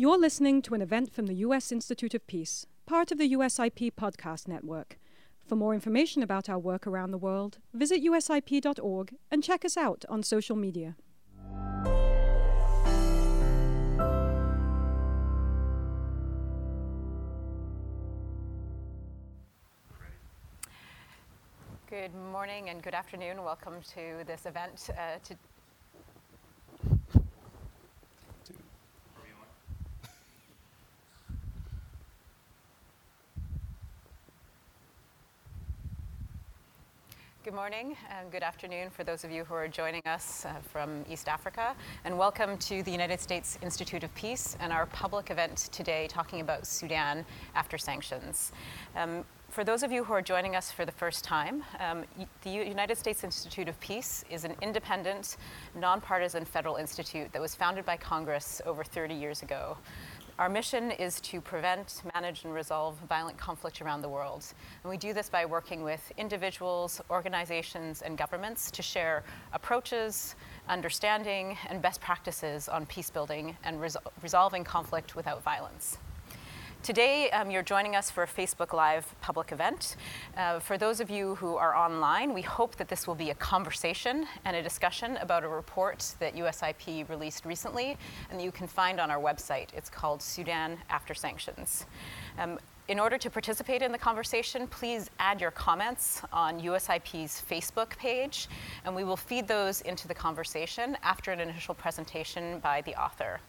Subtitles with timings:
[0.00, 1.72] You're listening to an event from the U.S.
[1.72, 4.96] Institute of Peace, part of the USIP podcast network.
[5.44, 10.04] For more information about our work around the world, visit usip.org and check us out
[10.08, 10.94] on social media.
[21.90, 23.42] Good morning and good afternoon.
[23.42, 25.18] Welcome to this event uh,
[37.48, 41.02] Good morning and good afternoon for those of you who are joining us uh, from
[41.08, 41.74] East Africa,
[42.04, 46.42] and welcome to the United States Institute of Peace and our public event today talking
[46.42, 47.24] about Sudan
[47.54, 48.52] after sanctions.
[48.94, 52.04] Um, for those of you who are joining us for the first time, um,
[52.42, 55.38] the United States Institute of Peace is an independent,
[55.74, 59.78] nonpartisan federal institute that was founded by Congress over 30 years ago.
[60.38, 64.44] Our mission is to prevent, manage, and resolve violent conflict around the world.
[64.84, 70.36] And we do this by working with individuals, organizations, and governments to share approaches,
[70.68, 75.98] understanding, and best practices on peace building and resol- resolving conflict without violence.
[76.88, 79.96] Today, um, you're joining us for a Facebook Live public event.
[80.38, 83.34] Uh, for those of you who are online, we hope that this will be a
[83.34, 87.98] conversation and a discussion about a report that USIP released recently
[88.30, 89.66] and that you can find on our website.
[89.76, 91.84] It's called Sudan After Sanctions.
[92.38, 97.90] Um, in order to participate in the conversation, please add your comments on USIP's Facebook
[97.98, 98.48] page,
[98.86, 103.40] and we will feed those into the conversation after an initial presentation by the author.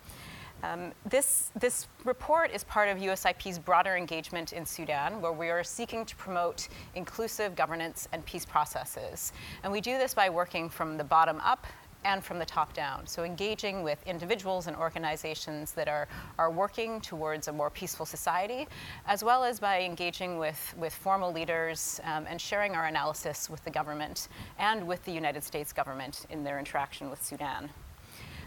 [0.64, 5.64] Um, this, this report is part of USIP's broader engagement in Sudan, where we are
[5.64, 9.32] seeking to promote inclusive governance and peace processes.
[9.64, 11.66] And we do this by working from the bottom up
[12.06, 13.06] and from the top down.
[13.06, 16.08] So, engaging with individuals and organizations that are,
[16.38, 18.68] are working towards a more peaceful society,
[19.06, 23.64] as well as by engaging with, with formal leaders um, and sharing our analysis with
[23.66, 27.70] the government and with the United States government in their interaction with Sudan.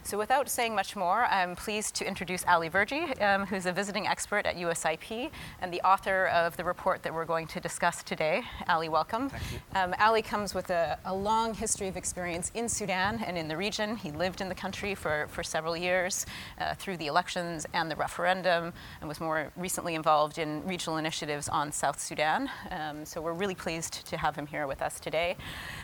[0.05, 4.09] So without saying much more, I'm pleased to introduce Ali Verjee, um, who's a visiting
[4.09, 5.31] expert at USIP
[5.61, 8.43] and the author of the report that we're going to discuss today.
[8.69, 9.31] Ali, welcome.
[9.31, 9.59] Thank you.
[9.77, 13.57] Um, Ali comes with a, a, long history of experience in Sudan and in the
[13.57, 13.97] region.
[13.97, 16.27] He lived in the country for, for several years
[16.59, 21.49] uh, through the elections and the referendum and was more recently involved in regional initiatives
[21.49, 22.51] on South Sudan.
[22.73, 25.37] Um, so we're really pleased to have him here with us today.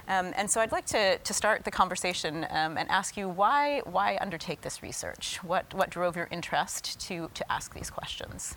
[0.09, 3.81] Um, and so I'd like to, to start the conversation um, and ask you why,
[3.85, 5.39] why why undertake this research?
[5.43, 8.55] What, what drove your interest to, to ask these questions?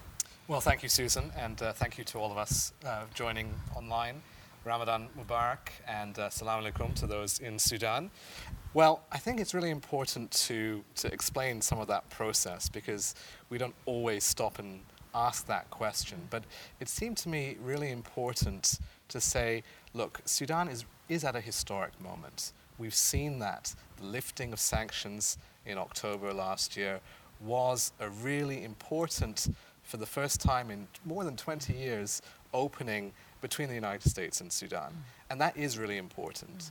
[0.48, 4.22] Well, thank you, Susan, and uh, thank you to all of us uh, joining online.
[4.64, 8.12] Ramadan Mubarak and uh, Salam alaikum to those in Sudan.
[8.74, 13.14] Well, I think it's really important to, to explain some of that process because
[13.50, 14.80] we don't always stop and
[15.14, 16.20] ask that question.
[16.30, 16.44] But
[16.80, 18.80] it seemed to me really important
[19.10, 19.64] to say
[19.94, 22.54] look, Sudan is, is at a historic moment.
[22.78, 27.00] We've seen that the lifting of sanctions in October last year
[27.40, 29.48] was a really important,
[29.84, 32.22] for the first time in more than 20 years,
[32.54, 34.92] opening between the United States and Sudan.
[34.92, 35.32] Mm.
[35.32, 36.58] And that is really important.
[36.58, 36.70] Mm.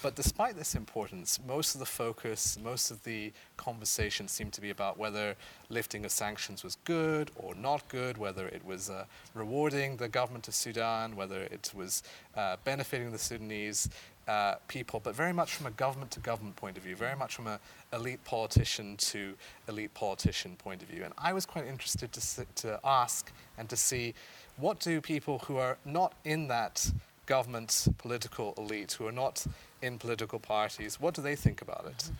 [0.00, 4.70] But despite this importance, most of the focus, most of the conversation seemed to be
[4.70, 5.34] about whether
[5.70, 10.46] lifting of sanctions was good or not good, whether it was uh, rewarding the government
[10.46, 12.04] of Sudan, whether it was
[12.36, 13.88] uh, benefiting the Sudanese
[14.28, 17.34] uh, people, but very much from a government to government point of view, very much
[17.34, 17.58] from an
[17.92, 19.34] elite politician to
[19.68, 21.02] elite politician point of view.
[21.02, 24.14] And I was quite interested to, to ask and to see
[24.58, 26.92] what do people who are not in that
[27.24, 29.46] government political elite, who are not
[29.80, 31.98] in political parties, what do they think about it?
[31.98, 32.14] Mm-hmm.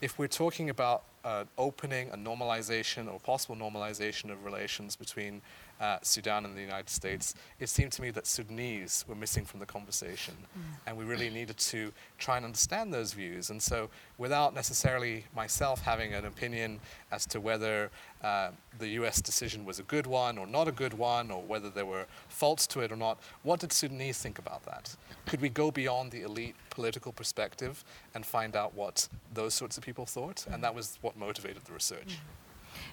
[0.00, 5.42] If we're talking about uh, opening, a normalization or possible normalization of relations between
[5.82, 9.58] uh, Sudan and the United States, it seemed to me that Sudanese were missing from
[9.58, 10.34] the conversation.
[10.56, 10.62] Mm.
[10.86, 13.50] And we really needed to try and understand those views.
[13.50, 16.78] And so, without necessarily myself having an opinion
[17.10, 17.90] as to whether
[18.22, 21.68] uh, the US decision was a good one or not a good one, or whether
[21.68, 24.94] there were faults to it or not, what did Sudanese think about that?
[25.26, 27.84] Could we go beyond the elite political perspective
[28.14, 30.46] and find out what those sorts of people thought?
[30.52, 32.14] And that was what motivated the research.
[32.14, 32.41] Mm.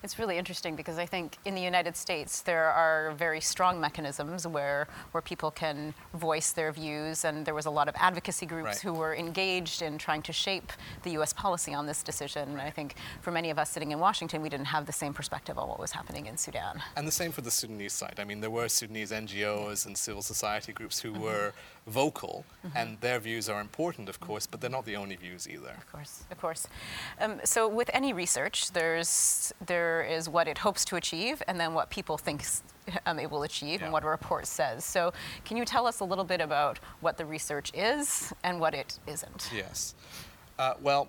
[0.03, 4.47] It's really interesting because I think in the United States there are very strong mechanisms
[4.47, 8.65] where where people can voice their views, and there was a lot of advocacy groups
[8.65, 8.79] right.
[8.79, 10.71] who were engaged in trying to shape
[11.03, 11.33] the U.S.
[11.33, 12.49] policy on this decision.
[12.49, 15.13] And I think for many of us sitting in Washington, we didn't have the same
[15.13, 16.81] perspective on what was happening in Sudan.
[16.95, 18.15] And the same for the Sudanese side.
[18.19, 21.23] I mean, there were Sudanese NGOs and civil society groups who mm-hmm.
[21.23, 21.53] were
[21.87, 22.77] vocal, mm-hmm.
[22.77, 25.73] and their views are important, of course, but they're not the only views either.
[25.77, 26.67] Of course, of course.
[27.19, 31.73] Um, so with any research, there's there is what it hopes to achieve, and then
[31.73, 32.43] what people think
[33.05, 33.85] um, it will achieve, Yeah.
[33.85, 34.83] and what a report says.
[34.83, 35.13] So,
[35.45, 38.99] can you tell us a little bit about what the research is and what it
[39.07, 39.49] isn't?
[39.55, 39.95] Yes.
[40.57, 41.07] Uh, well,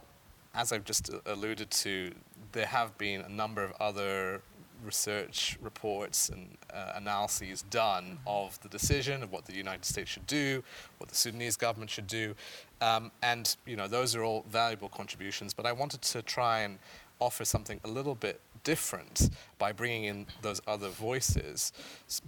[0.54, 2.12] as I've just alluded to,
[2.52, 4.42] there have been a number of other
[4.84, 10.26] research reports and uh, analyses done of the decision of what the United States should
[10.26, 10.62] do,
[10.98, 12.34] what the Sudanese government should do,
[12.80, 15.52] um, and you know those are all valuable contributions.
[15.52, 16.78] But I wanted to try and
[17.20, 21.72] offer something a little bit different by bringing in those other voices.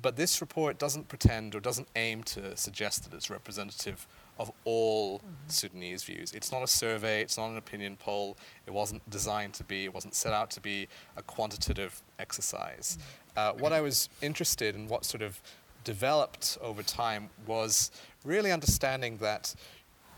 [0.01, 4.07] But this report doesn't pretend or doesn't aim to suggest that it's representative
[4.39, 6.33] of all Sudanese views.
[6.33, 8.37] It's not a survey, it's not an opinion poll,
[8.67, 12.99] it wasn't designed to be, it wasn't set out to be a quantitative exercise.
[13.37, 15.41] Uh, what I was interested in, what sort of
[15.85, 17.91] developed over time, was
[18.25, 19.55] really understanding that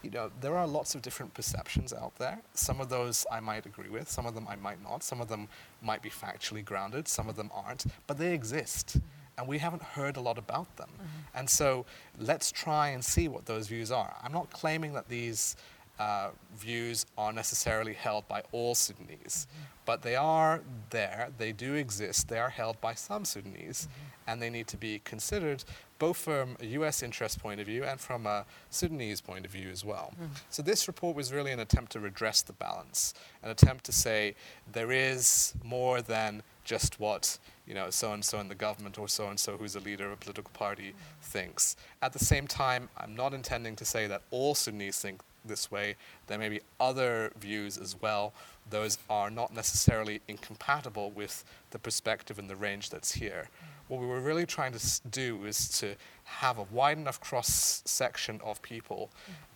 [0.04, 2.40] you know, there are lots of different perceptions out there.
[2.52, 5.02] Some of those I might agree with, some of them I might not.
[5.02, 5.48] Some of them
[5.82, 8.88] might be factually grounded, some of them aren't, but they exist.
[8.88, 9.08] Mm-hmm.
[9.36, 10.90] And we haven't heard a lot about them.
[10.94, 11.38] Mm-hmm.
[11.38, 11.86] And so
[12.20, 14.14] let's try and see what those views are.
[14.22, 15.56] I'm not claiming that these
[15.98, 19.46] uh, views are necessarily held by all Sudanese,
[19.84, 20.60] but they are
[20.90, 23.88] there, they do exist, they are held by some Sudanese,
[24.26, 25.64] and they need to be considered
[25.98, 29.68] both from a US interest point of view and from a Sudanese point of view
[29.70, 30.12] as well.
[30.50, 34.34] So this report was really an attempt to redress the balance, an attempt to say
[34.70, 39.06] there is more than just what you know so and so in the government or
[39.06, 41.76] so and so who's a leader of a political party thinks.
[42.02, 45.96] At the same time, I'm not intending to say that all Sudanese think this way.
[46.26, 48.32] There may be other views as well.
[48.70, 53.48] Those are not necessarily incompatible with the perspective and the range that's here.
[53.88, 55.94] What we were really trying to do is to
[56.24, 59.10] have a wide enough cross section of people,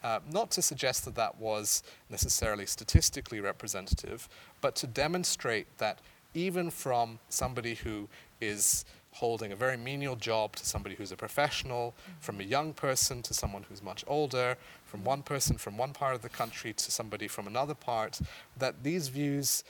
[0.04, 4.28] uh, not to suggest that that was necessarily statistically representative,
[4.60, 6.00] but to demonstrate that
[6.34, 8.06] even from somebody who
[8.40, 8.84] is
[9.18, 12.20] holding a very menial job to somebody who's a professional, mm-hmm.
[12.20, 16.14] from a young person to someone who's much older, from one person from one part
[16.14, 18.20] of the country to somebody from another part,
[18.56, 19.64] that these views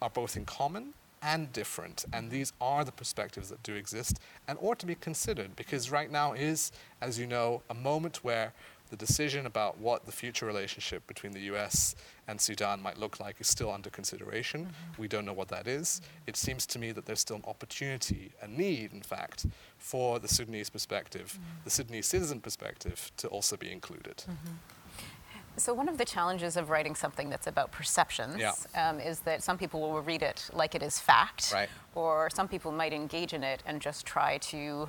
[0.00, 2.04] are both in common and different.
[2.12, 2.36] And mm-hmm.
[2.36, 6.32] these are the perspectives that do exist and ought to be considered because right now
[6.32, 8.52] is, as you know, a moment where
[8.90, 11.94] the decision about what the future relationship between the US
[12.28, 14.66] and Sudan might look like is still under consideration.
[14.66, 15.02] Mm-hmm.
[15.02, 16.00] We don't know what that is.
[16.26, 19.46] It seems to me that there's still an opportunity, a need, in fact,
[19.78, 21.64] for the Sudanese perspective, mm-hmm.
[21.64, 24.18] the Sudanese citizen perspective, to also be included.
[24.18, 24.54] Mm-hmm.
[25.58, 28.52] So, one of the challenges of writing something that's about perceptions Yeah.
[28.74, 31.70] um, is that some people will read it like it is fact, Right.
[31.94, 34.88] or some people might engage in it and just try to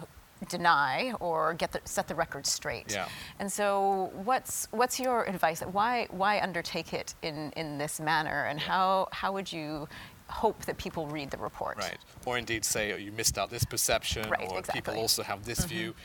[0.50, 2.92] deny or get the, set the record straight.
[2.92, 3.08] Yeah.
[3.40, 5.62] And so, what's what's your advice?
[5.62, 9.88] Why why undertake it in, in this manner, and how how would you
[10.30, 11.78] hope that people read the report?
[11.78, 11.98] Right.
[12.26, 14.94] Or indeed say, oh, you missed out this perception, Right, or people exactly.
[14.94, 15.96] Mm-hmm, also have this view.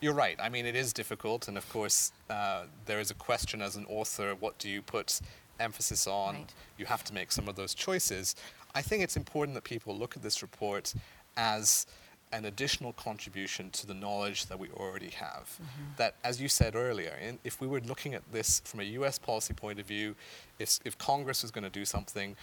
[0.00, 0.36] You're right.
[0.40, 1.48] I mean, it is difficult.
[1.48, 5.20] And of course, uh, there is a question as an author what do you put
[5.60, 6.34] emphasis on?
[6.34, 6.54] Right.
[6.76, 8.34] You have to make some of those choices.
[8.74, 10.94] I think it's important that people look at this report
[11.36, 11.86] as
[12.32, 15.44] an additional contribution to the knowledge that we already have.
[15.44, 15.82] Mm-hmm.
[15.96, 19.18] That, as you said earlier, in, if we were looking at this from a US
[19.18, 20.14] policy point of view,
[20.58, 22.36] if, if Congress was going to do something,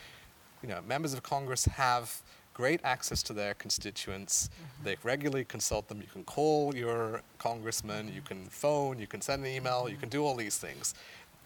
[0.62, 2.22] you know, members of Congress have
[2.56, 4.50] great access to their constituents.
[4.50, 4.84] Mm-hmm.
[4.86, 6.02] They regularly consult them.
[6.02, 8.28] You can call your congressman, you mm-hmm.
[8.28, 10.18] can phone, you can send an email, you can mm-hmm.
[10.18, 10.96] do all these things.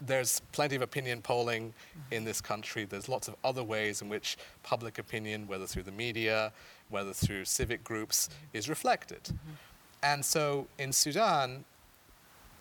[0.01, 1.73] There's plenty of opinion polling
[2.11, 2.85] in this country.
[2.85, 6.51] There's lots of other ways in which public opinion, whether through the media,
[6.89, 9.29] whether through civic groups, is reflected.
[10.01, 11.65] And so in Sudan,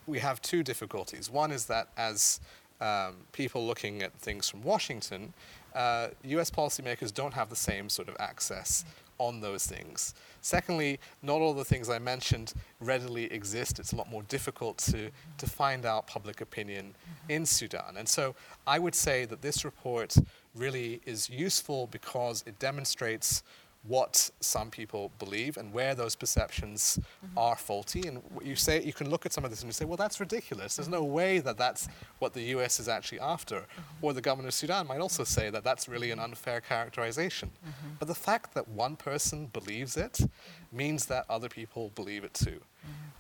[0.07, 1.31] we have two difficulties.
[1.31, 2.41] One is that as
[2.81, 5.33] um, people looking at things from Washington,
[5.75, 8.85] uh, US policymakers don't have the same sort of access
[9.19, 10.15] on those things.
[10.41, 13.79] Secondly, not all the things I mentioned readily exist.
[13.79, 17.31] It's a lot more difficult to, to find out public opinion mm-hmm.
[17.31, 17.97] in Sudan.
[17.97, 18.35] And so
[18.67, 20.17] I would say that this report
[20.55, 23.43] really is useful because it demonstrates
[23.89, 27.39] what some people believe and where those perceptions mm-hmm.
[27.39, 28.07] are faulty.
[28.07, 30.21] And you say, you can look at some of this and you say, well, that's
[30.21, 30.77] ridiculous.
[30.77, 33.57] There's no way that that's what the US is actually after.
[33.57, 34.05] Mm-hmm.
[34.05, 37.51] Or the government of Sudan might also say that that's really an unfair characterization.
[37.67, 37.95] Mm-hmm.
[37.99, 40.21] But the fact that one person believes it
[40.71, 42.61] means that other people believe it too.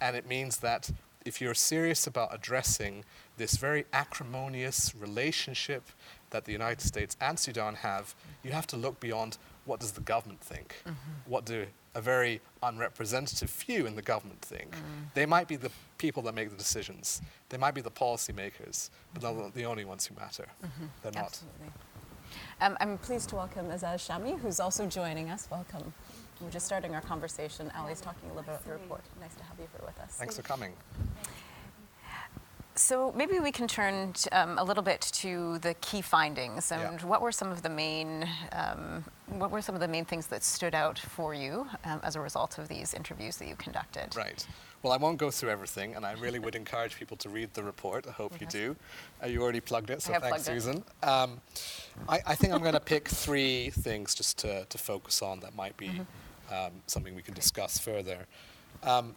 [0.01, 0.91] And it means that
[1.25, 3.05] if you're serious about addressing
[3.37, 5.85] this very acrimonious relationship
[6.31, 10.01] that the United States and Sudan have, you have to look beyond what does the
[10.01, 10.77] government think?
[10.87, 11.31] Mm-hmm.
[11.31, 14.73] What do a very unrepresentative few in the government think?
[14.73, 15.13] Mm.
[15.15, 17.21] They might be the people that make the decisions.
[17.51, 20.47] They might be the policymakers, but they're not the only ones who matter.
[20.65, 20.87] Mm-hmm.
[21.03, 21.25] They're not.
[21.25, 21.67] Absolutely.
[22.61, 25.49] Um, I'm pleased to welcome Azaz Shami, who's also joining us.
[25.51, 25.93] Welcome.
[26.41, 27.71] We're just starting our conversation.
[27.77, 29.03] Ali's talking a little bit about the report.
[29.21, 30.13] Nice to have you here with us.
[30.13, 30.73] Thanks for coming.
[32.79, 37.07] So maybe we can turn um, a little bit to the key findings and Yeah.
[37.07, 40.43] what were some of the main um, what were some of the main things that
[40.43, 44.17] stood out for you um, as a result of these interviews that you conducted?
[44.17, 44.47] Right.
[44.83, 47.65] Well, I won't go through everything, and I really would encourage people to read the
[47.65, 48.07] report.
[48.07, 48.77] I hope you do.
[49.23, 50.45] Uh, you already plugged it, so thanks.
[50.45, 50.85] Susan.
[51.03, 51.41] Um,
[52.09, 55.57] I, I think I'm going to pick three things just to, to focus on that
[55.57, 55.91] might be
[56.51, 58.27] um, something we can discuss further.
[58.85, 59.17] Um,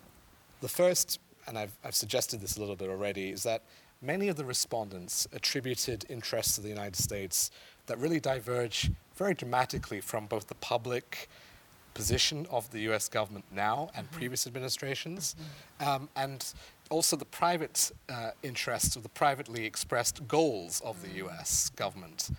[0.61, 1.19] the first,
[1.51, 3.63] and I've, I've suggested this a little bit already, is that
[4.01, 7.51] many of the respondents attributed interests of the United States
[7.87, 11.27] that really diverge very dramatically from both the public
[11.93, 15.35] position of the US government now and previous administrations,
[15.81, 16.53] um, and
[16.89, 22.29] also the private uh, interests or the privately expressed goals of the US government.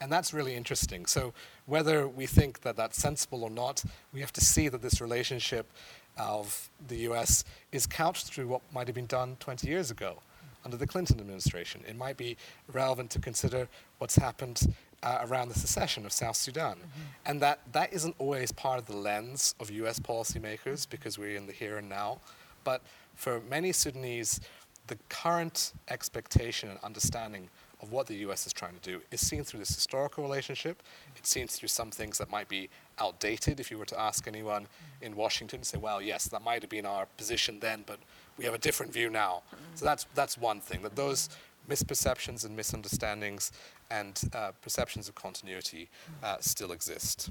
[0.00, 1.06] And that's really interesting.
[1.06, 1.34] So,
[1.66, 5.70] whether we think that that's sensible or not, we have to see that this relationship
[6.16, 10.18] of the US is couched through what might have been done 20 years ago
[10.64, 11.82] under the Clinton administration.
[11.88, 12.36] It might be
[12.72, 16.76] relevant to consider what's happened uh, around the secession of South Sudan.
[17.24, 21.46] And that, that isn't always part of the lens of US policymakers because we're in
[21.46, 22.18] the here and now.
[22.64, 22.82] But
[23.14, 24.40] for many Sudanese,
[24.88, 27.48] the current expectation and understanding
[27.82, 30.82] of what the US is trying to do is seen through this historical relationship.
[31.16, 32.68] It's seen through some things that might be
[32.98, 33.60] outdated.
[33.60, 34.66] If you were to ask anyone
[35.00, 37.98] in Washington, to say, well, yes, that might have been our position then, but
[38.36, 39.42] we have a different view now.
[39.74, 41.30] So that's, that's one thing, that those
[41.68, 43.52] misperceptions and misunderstandings
[43.90, 45.88] and uh, perceptions of continuity
[46.22, 47.30] uh, still exist.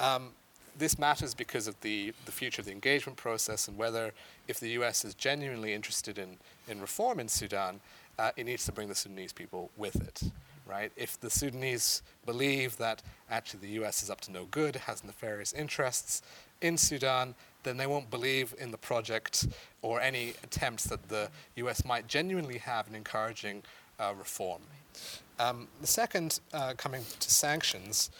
[0.00, 0.30] Um,
[0.76, 4.12] this matters because of the, the future of the engagement process and whether,
[4.46, 6.36] if the US is genuinely interested in,
[6.68, 7.80] in reform in Sudan,
[8.18, 10.22] uh, it needs to bring the Sudanese people with it,
[10.66, 10.90] right?
[10.96, 15.52] If the Sudanese believe that actually the US is up to no good, has nefarious
[15.52, 16.22] interests
[16.60, 19.46] in Sudan, then they won't believe in the project
[19.82, 23.62] or any attempts that the US might genuinely have in encouraging
[24.00, 24.62] uh, reform.
[25.38, 28.10] Um, the second, uh, coming to sanctions,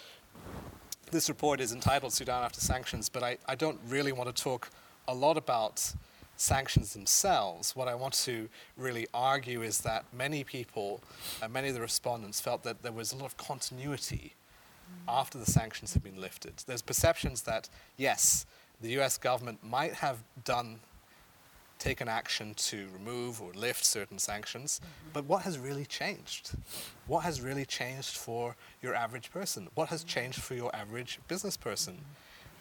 [1.10, 4.70] this report is entitled Sudan After Sanctions, but I, I don't really want to talk
[5.08, 5.92] a lot about
[6.38, 7.76] sanctions themselves.
[7.76, 11.02] What I want to really argue is that many people,
[11.42, 14.34] uh, many of the respondents, felt that there was a lot of continuity
[15.06, 16.54] after the sanctions had been lifted.
[16.66, 18.46] There's perceptions that, yes,
[18.80, 20.80] the US government might have done
[21.78, 24.80] taken action to remove or lift certain sanctions,
[25.12, 26.52] but what has really changed?
[27.06, 29.68] What has really changed for your average person?
[29.74, 31.98] What has changed for your average business person?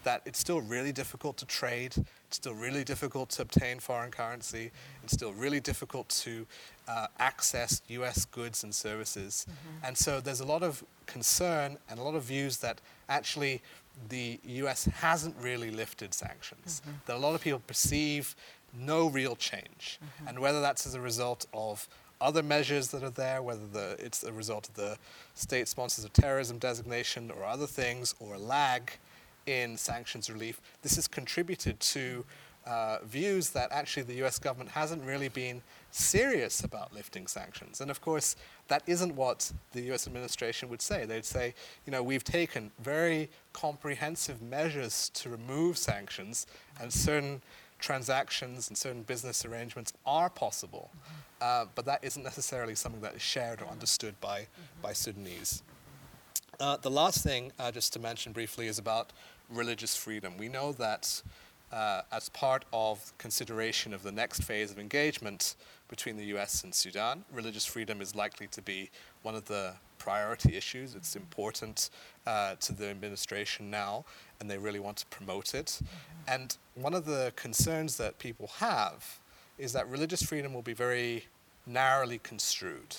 [0.08, 1.92] That it's still really difficult to trade,
[2.28, 4.70] it's still really difficult to obtain foreign currency,
[5.04, 6.46] it's still really difficult to
[6.88, 9.44] uh, access US goods and services.
[9.44, 9.86] Mm-hmm.
[9.86, 13.60] And so there's a lot of concern and a lot of views that actually
[14.08, 16.80] the US hasn't really lifted sanctions.
[16.80, 16.96] Mm-hmm.
[17.04, 18.34] That a lot of people perceive
[18.72, 19.98] no real change.
[19.98, 20.28] Mm-hmm.
[20.28, 21.86] And whether that's as a result of
[22.20, 24.96] other measures that are there, whether the, it's a result of the
[25.34, 28.92] state sponsors of terrorism designation or other things, or a lag
[29.48, 32.24] in sanctions relief, this has contributed to
[32.66, 37.80] uh, views that actually the US government hasn't really been serious about lifting sanctions.
[37.80, 38.36] And of course,
[38.68, 41.06] that isn't what the US administration would say.
[41.06, 41.54] They'd say,
[41.86, 46.46] you know, we've taken very comprehensive measures to remove sanctions,
[46.78, 47.40] and certain
[47.78, 50.90] transactions and certain business arrangements are possible.
[51.40, 54.46] Uh, but that isn't necessarily something that is shared or understood by,
[54.82, 55.62] by Sudanese.
[56.60, 59.12] Uh, the last thing, uh, just to mention briefly, is about
[59.50, 60.36] religious freedom.
[60.36, 61.22] We know that
[61.72, 65.56] uh, as part of consideration of the next phase of engagement
[65.88, 68.90] between the US and Sudan, religious freedom is likely to be
[69.22, 70.94] one of the priority issues.
[70.94, 71.90] It's important
[72.26, 74.04] uh, to the administration now,
[74.40, 75.80] and they really want to promote it.
[76.26, 79.18] And one of the concerns that people have
[79.58, 81.26] is that religious freedom will be very
[81.66, 82.96] narrowly construed.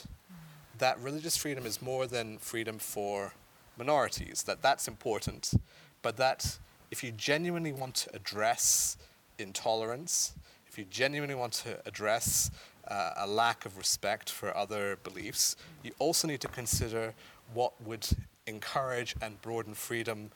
[0.77, 3.33] That religious freedom is more than freedom for
[3.77, 5.53] minorities, that that's important,
[6.01, 6.57] but that
[6.91, 8.97] if you genuinely want to address
[9.37, 10.33] intolerance,
[10.67, 12.51] if you genuinely want to address
[12.87, 17.13] uh, a lack of respect for other beliefs, you also need to consider
[17.53, 18.07] what would
[18.47, 20.31] encourage and broaden freedom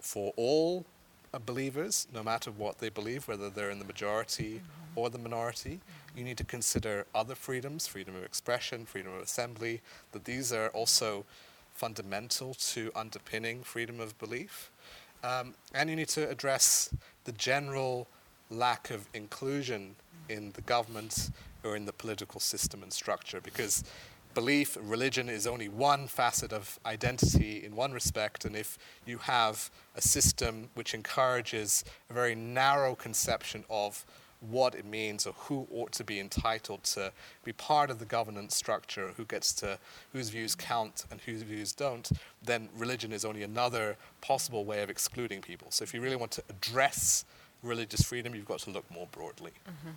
[0.00, 0.84] for all
[1.32, 4.60] uh, believers, no matter what they believe, whether they're in the majority
[4.94, 5.80] or the minority.
[6.16, 9.80] You need to consider other freedoms, freedom of expression, freedom of assembly,
[10.12, 11.24] that these are also
[11.72, 14.70] fundamental to underpinning freedom of belief.
[15.26, 18.06] Um, and you need to address the general
[18.48, 19.96] lack of inclusion
[20.28, 21.30] in the government
[21.64, 23.82] or in the political system and structure because
[24.34, 29.70] belief, religion is only one facet of identity in one respect, and if you have
[29.96, 34.04] a system which encourages a very narrow conception of
[34.50, 37.12] what it means or who ought to be entitled to
[37.44, 39.78] be part of the governance structure, who gets to,
[40.12, 42.10] whose views count and whose views don't,
[42.42, 45.70] then religion is only another possible way of excluding people.
[45.70, 47.24] So if you really want to address
[47.62, 49.52] religious freedom, you've got to look more broadly.
[49.68, 49.90] Mm-hmm.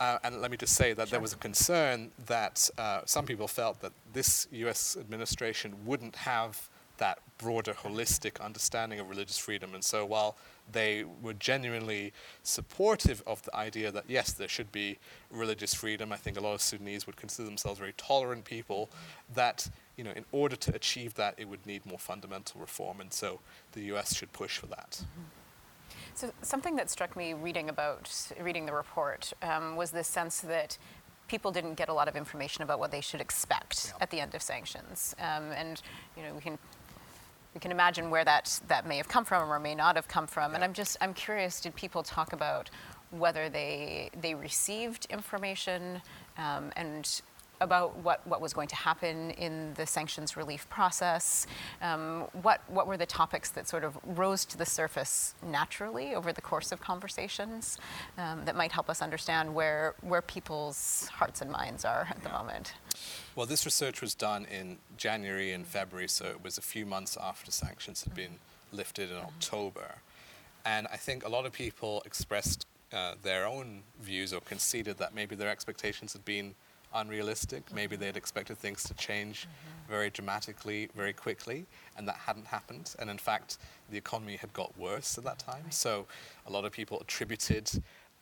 [0.00, 1.12] Uh, and let me just say that sure.
[1.12, 6.68] there was a concern that uh, some people felt that this US administration wouldn't have
[7.02, 9.74] that broader, holistic understanding of religious freedom.
[9.74, 10.36] And so while
[10.70, 12.12] they were genuinely
[12.44, 16.12] supportive of the idea that yes, there should be religious freedom.
[16.12, 18.88] I think a lot of Sudanese would consider themselves very tolerant people.
[19.34, 23.12] That you know, in order to achieve that, it would need more fundamental reform, and
[23.12, 23.40] so
[23.72, 24.14] the U.S.
[24.14, 24.90] should push for that.
[25.02, 25.22] Mm-hmm.
[26.14, 30.78] So something that struck me reading about reading the report um, was this sense that
[31.26, 34.02] people didn't get a lot of information about what they should expect yeah.
[34.02, 35.16] at the end of sanctions.
[35.18, 35.80] Um, and
[36.16, 36.58] you know, we can
[37.54, 40.26] we can imagine where that, that may have come from or may not have come
[40.26, 40.50] from.
[40.50, 40.56] Yeah.
[40.56, 42.70] And I'm just, I'm curious, did people talk about
[43.10, 46.00] whether they, they received information
[46.38, 47.20] um, and
[47.62, 51.46] about what, what was going to happen in the sanctions relief process.
[51.80, 56.32] Um, what, what were the topics that sort of rose to the surface naturally over
[56.32, 57.78] the course of conversations
[58.18, 62.28] um, that might help us understand where, where people's hearts and minds are at the
[62.28, 62.74] moment?
[63.34, 67.16] Well, this research was done in January and February, so it was a few months
[67.20, 68.38] after sanctions had been
[68.72, 69.96] lifted in October.
[70.64, 75.14] And I think a lot of people expressed uh, their own views or conceded that
[75.14, 76.54] maybe their expectations had been
[76.94, 77.72] unrealistic.
[77.74, 79.90] Maybe they'd expected things to change mm-hmm.
[79.90, 82.94] very dramatically, very quickly, and that hadn't happened.
[82.98, 83.58] And in fact,
[83.90, 85.64] the economy had got worse at that time.
[85.64, 85.74] Right.
[85.74, 86.06] So
[86.46, 87.70] a lot of people attributed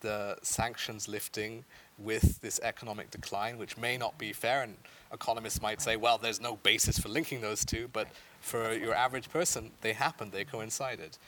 [0.00, 1.65] the sanctions lifting
[1.99, 4.62] with this economic decline, which may not be fair.
[4.62, 4.77] And
[5.12, 8.09] economists might say, well, there's no basis for linking those two, but
[8.41, 11.19] for your average person, they happened, they coincided.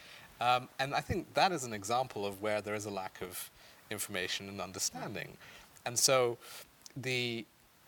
[0.41, 3.51] Um, and I think that is an example of where there is a lack of
[3.91, 5.37] information and understanding.
[5.85, 6.39] And so
[6.97, 7.45] the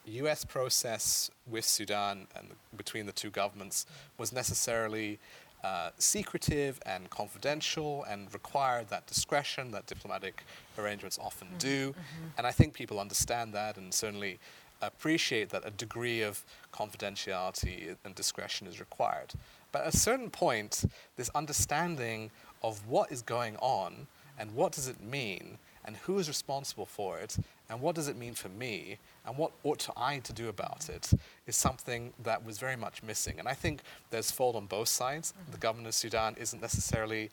[0.06, 3.86] US process with Sudan and between the two governments
[4.18, 5.18] was necessarily
[5.62, 10.44] uh, secretive and confidential and required that discretion that diplomatic
[10.78, 11.58] arrangements often mm-hmm.
[11.58, 11.90] do.
[11.90, 12.26] Mm-hmm.
[12.36, 14.38] And I think people understand that and certainly
[14.82, 19.32] appreciate that a degree of confidentiality and discretion is required.
[19.72, 20.84] But at a certain point,
[21.16, 22.30] this understanding
[22.62, 24.06] of what is going on
[24.38, 27.36] and what does it mean and who is responsible for it
[27.68, 31.10] and what does it mean for me and what ought I to do about it
[31.46, 33.38] is something that was very much missing.
[33.38, 35.32] And I think there's fault on both sides.
[35.32, 35.52] Mm-hmm.
[35.52, 37.30] The government of Sudan isn't necessarily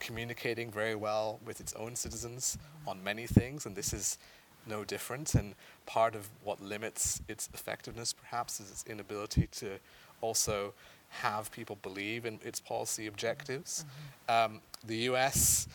[0.00, 2.88] communicating very well with its own citizens mm-hmm.
[2.88, 4.18] on many things, and this is
[4.66, 5.34] no different.
[5.34, 5.54] And
[5.86, 9.78] part of what limits its effectiveness, perhaps, is its inability to
[10.20, 10.72] also
[11.10, 13.84] have people believe in its policy objectives.
[14.28, 14.54] Mm-hmm.
[14.54, 15.68] Um, the US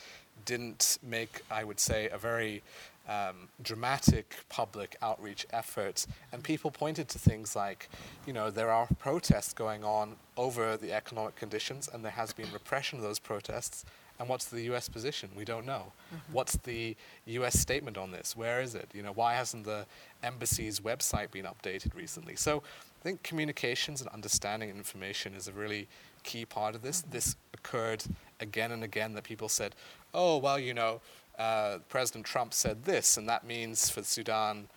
[0.49, 2.63] didn't make, I would say, a very
[3.07, 7.87] um, dramatic public outreach efforts, and people pointed to things like,
[8.25, 12.51] you know, there are protests going on over the economic conditions, and there has been
[12.51, 13.85] repression of those protests.
[14.19, 14.89] And what's the U.S.
[14.89, 15.29] position?
[15.33, 15.93] We don't know.
[16.13, 16.33] Mm-hmm.
[16.33, 17.57] What's the U.S.
[17.57, 18.35] statement on this?
[18.35, 18.89] Where is it?
[18.93, 19.85] You know, why hasn't the
[20.23, 22.35] embassy's website been updated recently?
[22.35, 22.57] So
[22.99, 25.87] I think communications and understanding information is a really
[26.23, 27.01] key part of this.
[27.01, 27.11] Mm-hmm.
[27.11, 28.03] This occurred
[28.39, 29.75] again and again that people said,
[30.13, 31.01] oh, well, you know,
[31.37, 34.67] uh, President Trump said this, and that means for Sudan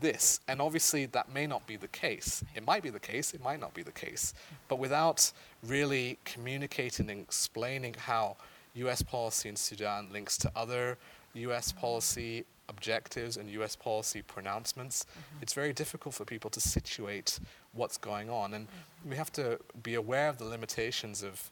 [0.00, 0.40] this.
[0.48, 2.44] And obviously, that may not be the case.
[2.54, 4.34] It might be the case, it might not be the case.
[4.68, 8.36] But without really communicating and explaining how
[8.74, 10.98] US policy in Sudan links to other
[11.34, 15.42] US policy objectives and US policy pronouncements, mm-hmm.
[15.42, 17.38] it's very difficult for people to situate
[17.72, 18.54] what's going on.
[18.54, 19.10] And mm-hmm.
[19.10, 21.50] we have to be aware of the limitations of,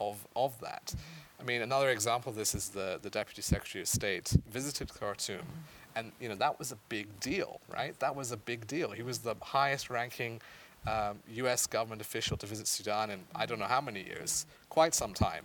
[0.00, 0.86] of, of that.
[0.86, 1.31] Mm-hmm.
[1.42, 5.38] I mean, another example of this is the, the Deputy Secretary of State visited Khartoum.
[5.38, 5.96] Mm-hmm.
[5.96, 7.98] And, you know, that was a big deal, right?
[7.98, 8.92] That was a big deal.
[8.92, 10.40] He was the highest ranking
[10.86, 11.66] um, U.S.
[11.66, 15.44] government official to visit Sudan in I don't know how many years, quite some time.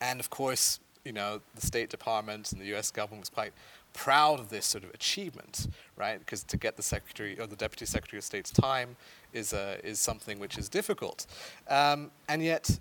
[0.00, 2.90] And of course, you know, the State Department and the U.S.
[2.90, 3.52] government was quite
[3.94, 6.18] proud of this sort of achievement, right?
[6.18, 8.96] Because to get the Secretary or the Deputy Secretary of State's time
[9.32, 11.26] is, uh, is something which is difficult.
[11.68, 12.78] Um, and yet,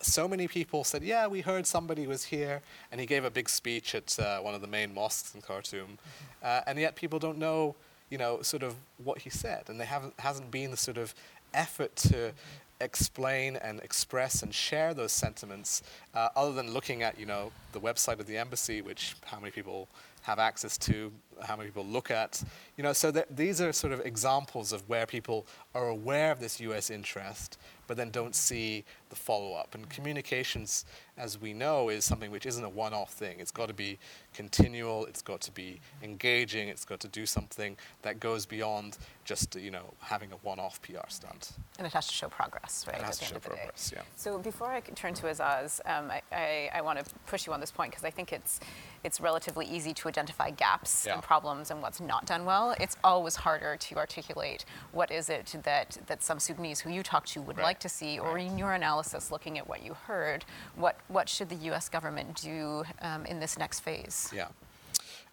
[0.00, 3.48] so many people said, Yeah, we heard somebody was here, and he gave a big
[3.48, 5.80] speech at uh, one of the main mosques in Khartoum.
[5.80, 6.46] Mm-hmm.
[6.46, 7.74] Uh, and yet people don't know,
[8.10, 11.14] you know, sort of what he said, and there haven't, hasn't been the sort of
[11.52, 12.32] effort to mm-hmm.
[12.80, 15.82] explain and express and share those sentiments,
[16.14, 19.50] uh, other than looking at, you know, the website of the embassy, which how many
[19.50, 19.88] people
[20.28, 21.10] have access to,
[21.42, 22.42] how many people look at.
[22.76, 26.60] You know, so these are sort of examples of where people are aware of this
[26.60, 26.90] U.S.
[26.90, 29.74] interest, but then don't see the follow-up.
[29.74, 30.84] And communications,
[31.16, 33.40] as we know, is something which isn't a one-off thing.
[33.40, 33.98] It's got to be
[34.34, 35.06] continual.
[35.06, 36.68] It's got to be engaging.
[36.68, 41.08] It's got to do something that goes beyond just you know having a one-off PR
[41.08, 41.52] stunt.
[41.78, 42.98] And it has to show progress, right?
[42.98, 43.92] It has to show progress.
[43.94, 44.02] Yeah.
[44.16, 47.60] So before I turn to Azaz, um, I, I, I want to push you on
[47.60, 48.60] this point because I think it's
[49.04, 51.14] it's relatively easy to identify gaps yeah.
[51.14, 52.74] and problems and what's not done well.
[52.80, 57.24] It's always harder to articulate what is it that that some Sudanese who you talk
[57.26, 57.64] to would right.
[57.64, 60.44] like to see, or in your analysis, looking at what you heard,
[60.76, 61.88] what what should the U.S.
[61.88, 64.30] government do um, in this next phase?
[64.34, 64.48] Yeah.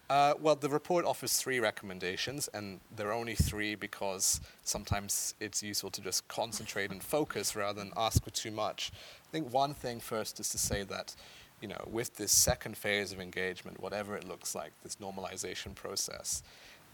[0.08, 5.64] Uh, well, the report offers three recommendations, and there are only three because sometimes it's
[5.64, 8.92] useful to just concentrate and focus rather than ask for too much.
[8.94, 11.16] I think one thing first is to say that,
[11.60, 16.42] you know, with this second phase of engagement, whatever it looks like, this normalization process,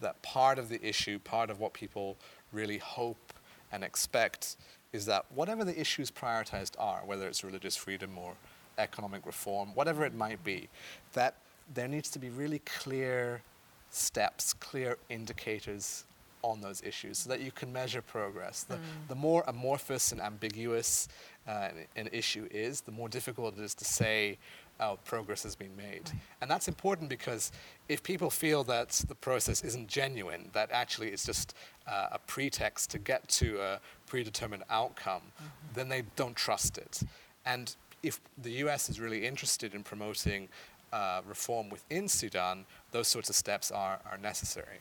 [0.01, 2.16] that part of the issue, part of what people
[2.53, 3.33] really hope
[3.72, 4.57] and expect
[4.92, 8.35] is that whatever the issues prioritized are, whether it's religious freedom or
[8.79, 10.68] economic reform, whatever it might be,
[11.12, 11.37] that
[11.72, 13.42] there needs to be really clear
[13.90, 16.05] steps, clear indicators
[16.42, 18.64] on those issues so that you can measure progress.
[18.64, 18.81] The, mm.
[19.09, 21.09] the more amorphous and ambiguous
[21.46, 24.38] uh, an issue is, the more difficult it is to say
[24.83, 26.02] oh, progress has been made.
[26.05, 26.14] Right.
[26.40, 27.52] And that's important because
[27.88, 31.55] if people feel that the process isn't genuine, that actually it's just
[31.87, 35.46] uh, a pretext to get to a predetermined outcome, mm-hmm.
[35.74, 37.02] then they don't trust it.
[37.46, 40.48] And if the US is really interested in promoting
[40.92, 44.78] uh, reform within Sudan, those sorts of steps are, are necessary.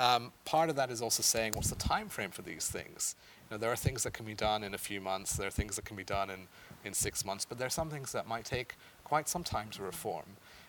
[0.00, 3.16] Um, part of that is also saying what's the time frame for these things.
[3.50, 5.76] Know, there are things that can be done in a few months, there are things
[5.76, 6.40] that can be done in,
[6.84, 9.82] in six months, but there are some things that might take quite some time to
[9.82, 10.26] reform.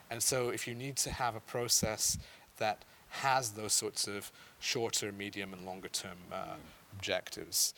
[0.09, 2.17] And so if you need to have a process
[2.57, 6.55] that has those sorts of shorter, medium, and longer term uh,
[6.93, 7.73] objectives.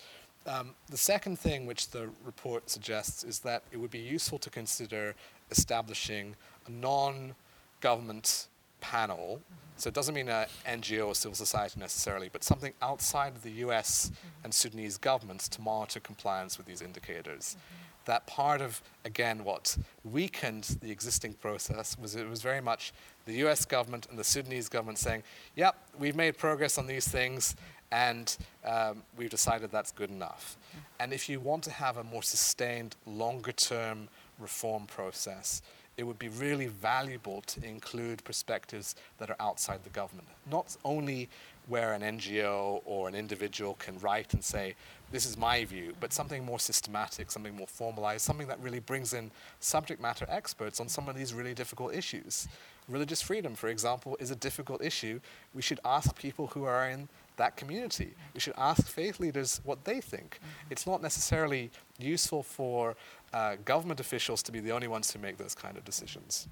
[0.46, 4.50] Um, the second thing which the report suggests is that it would be useful to
[4.50, 5.16] consider
[5.52, 6.36] establishing
[6.68, 8.48] a non-government
[8.82, 9.41] panel.
[9.78, 13.52] So it doesn't mean an NGO or civil society necessarily, but something outside of the
[13.65, 14.44] US mm-hmm.
[14.44, 17.56] and Sudanese governments to monitor compliance with these indicators.
[17.56, 17.78] Mm-hmm.
[18.06, 22.94] That part of, again, what weakened the existing process was it was very much
[23.26, 25.24] the US government and the Sudanese government saying,
[25.56, 27.56] yep, we've made progress on these things,
[27.91, 30.58] and um, we've decided that's good enough.
[30.58, 30.80] Mm-hmm.
[31.00, 35.62] And if you want to have a more sustained, longer term reform process,
[35.97, 40.27] it would be really valuable to include perspectives that are outside the government.
[40.49, 41.30] Not only
[41.67, 44.75] where an NGO or an individual can write and say,
[45.12, 49.13] this is my view, but something more systematic, something more formalized, something that really brings
[49.13, 52.47] in subject matter experts on some of these really difficult issues.
[52.88, 55.19] Religious freedom, for example, is a difficult issue.
[55.54, 58.13] We should ask people who are in that community.
[58.34, 60.36] We should ask faith leaders what they think.
[60.36, 60.71] Mm-hmm.
[60.71, 62.95] It's not necessarily useful for
[63.34, 66.48] uh, government officials to be the only ones who make those kind of decisions.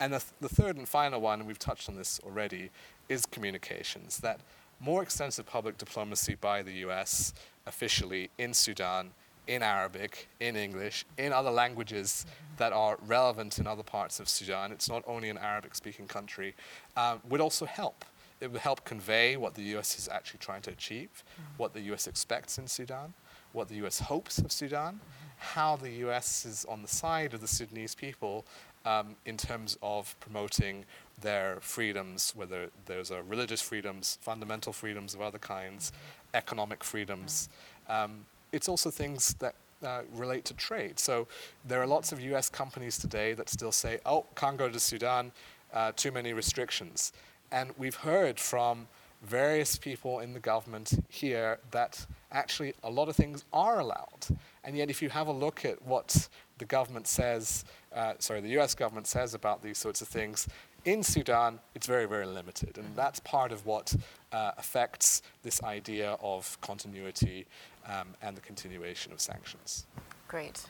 [0.00, 2.70] And the, th- the third and final one, and we've touched on this already,
[3.08, 4.18] is communications.
[4.18, 4.40] That
[4.80, 7.32] more extensive public diplomacy by the US
[7.66, 9.10] officially in Sudan,
[9.46, 14.72] in Arabic, in English, in other languages that are relevant in other parts of Sudan,
[14.72, 16.54] it's not only an Arabic speaking country,
[16.96, 18.04] uh, would also help.
[18.40, 21.24] It would help convey what the US is actually trying to achieve,
[21.56, 23.14] what the US expects in Sudan,
[23.52, 25.00] what the US hopes of Sudan.
[25.44, 28.44] How the US is on the side of the Sudanese people
[28.84, 30.84] um, in terms of promoting
[31.20, 35.92] their freedoms, whether those are religious freedoms, fundamental freedoms of other kinds,
[36.32, 37.48] economic freedoms.
[37.88, 40.98] Um, it's also things that uh, relate to trade.
[40.98, 41.28] So
[41.66, 45.32] there are lots of US companies today that still say, oh, can't go to Sudan,
[45.72, 47.12] uh, too many restrictions.
[47.52, 48.88] And we've heard from
[49.22, 54.26] various people in the government here that actually a lot of things are allowed.
[54.64, 58.58] And yet, if you have a look at what the government says, uh, sorry, the
[58.58, 60.48] US government says about these sorts of things,
[60.84, 62.76] in Sudan, it's very, very limited.
[62.76, 63.94] And that's part of what
[64.32, 67.46] uh, affects this idea of continuity
[67.86, 69.86] um, and the continuation of sanctions.
[70.28, 70.66] Great.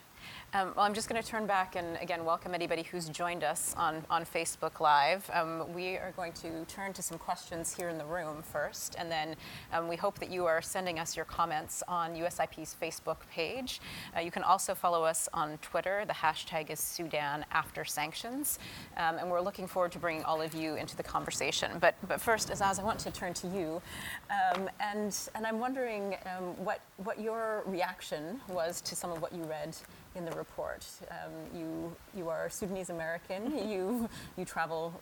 [0.54, 3.74] Um, well, I'm just going to turn back and again welcome anybody who's joined us
[3.76, 5.28] on, on Facebook Live.
[5.32, 9.10] Um, we are going to turn to some questions here in the room first, and
[9.10, 9.34] then
[9.72, 13.80] um, we hope that you are sending us your comments on USIP's Facebook page.
[14.16, 16.04] Uh, you can also follow us on Twitter.
[16.06, 18.60] The hashtag is Sudan After Sanctions,
[18.96, 21.72] um, and we're looking forward to bringing all of you into the conversation.
[21.80, 23.82] But, but first, Azaz, I want to turn to you,
[24.30, 29.32] um, and, and I'm wondering um, what, what your reaction was to some of what
[29.32, 29.76] you read
[30.14, 30.84] in the report.
[31.10, 35.00] Um, you, you are Sudanese American, you, you travel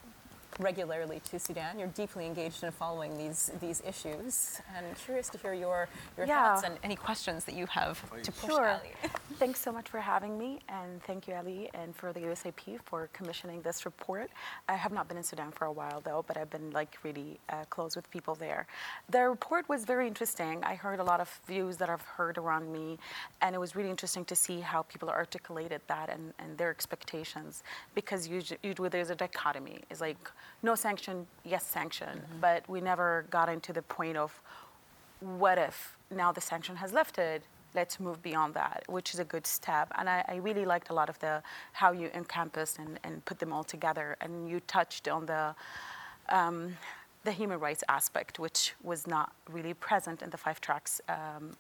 [0.59, 1.79] regularly to Sudan.
[1.79, 6.27] You're deeply engaged in following these these issues, and I'm curious to hear your your
[6.27, 6.55] Yeah.
[6.55, 8.69] thoughts and any questions that you have to push Sure.
[8.69, 8.93] Ali.
[9.39, 13.09] Thanks so much for having me, and thank you, Ali, and for the USIP for
[13.13, 14.31] commissioning this report.
[14.69, 17.41] I have not been in Sudan for a while, though, but I've been like really
[17.49, 18.67] uh, close with people there.
[19.09, 20.63] The report was very interesting.
[20.63, 22.99] I heard a lot of views that I've heard around me,
[23.41, 27.65] and it was really interesting to see how people articulated that and, and their expectations,
[27.95, 29.81] because usually there's a dichotomy.
[29.91, 30.31] It's like
[30.63, 34.41] no sanction, yes sanction, but we never got into the point of
[35.21, 37.43] what if now the sanction has lifted?
[37.75, 39.91] Let's move beyond that which is a good step.
[39.97, 43.39] And i, I really liked a lot of the how you encompassed and, and put
[43.39, 44.17] them all together.
[44.21, 45.55] And you touched on the
[46.29, 46.77] um,
[47.25, 51.57] the human rights aspect, which was not really present in the five tracks um,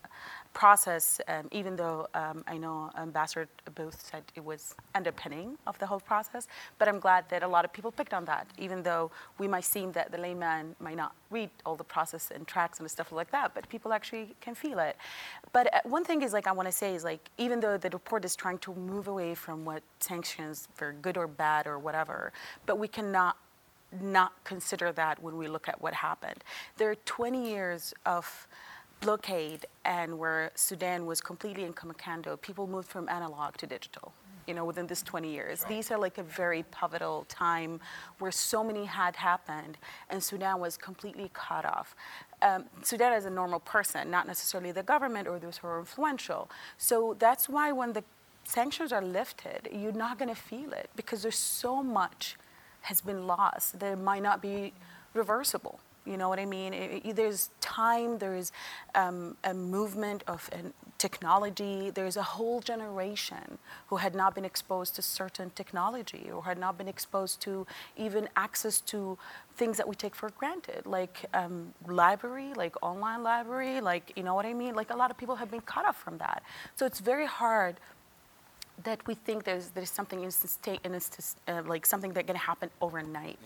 [0.53, 5.87] process, um, even though um, I know Ambassador Booth said it was underpinning of the
[5.87, 6.47] whole process.
[6.79, 9.65] But I'm glad that a lot of people picked on that, even though we might
[9.65, 13.31] seem that the layman might not read all the process and tracks and stuff like
[13.31, 14.97] that, but people actually can feel it.
[15.53, 17.91] But uh, one thing is like I want to say is like even though the
[17.91, 22.33] report is trying to move away from what sanctions for good or bad or whatever,
[22.67, 23.37] but we cannot
[24.01, 26.43] not consider that when we look at what happened.
[26.79, 28.49] There are 20 years of
[29.03, 32.37] blockade and where Sudan was completely in commando.
[32.37, 34.13] People moved from analog to digital.
[34.47, 37.79] You know, within this 20 years, these are like a very pivotal time
[38.19, 39.79] where so many had happened,
[40.11, 41.95] and Sudan was completely cut off.
[42.41, 46.51] Um, Sudan is a normal person, not necessarily the government or those who are influential.
[46.77, 48.03] So that's why when the
[48.45, 52.37] sanctions are lifted, you're not going to feel it because there's so much
[52.83, 54.73] has been lost that it might not be
[55.15, 55.79] reversible.
[56.05, 56.75] You know what I mean?
[56.75, 58.51] It- it- there's time, there's
[58.95, 60.51] um, a movement of
[60.99, 61.91] technology.
[61.91, 66.77] There's a whole generation who had not been exposed to certain technology or had not
[66.79, 69.19] been exposed to even access to
[69.57, 74.35] things that we take for granted, like um, library, like online library, like, you know
[74.35, 74.75] what I mean?
[74.75, 76.43] Like a lot of people have been cut off from that.
[76.77, 77.77] So it's very hard
[78.85, 83.39] that we think there's there's something instant, uh, like something that's going to happen overnight.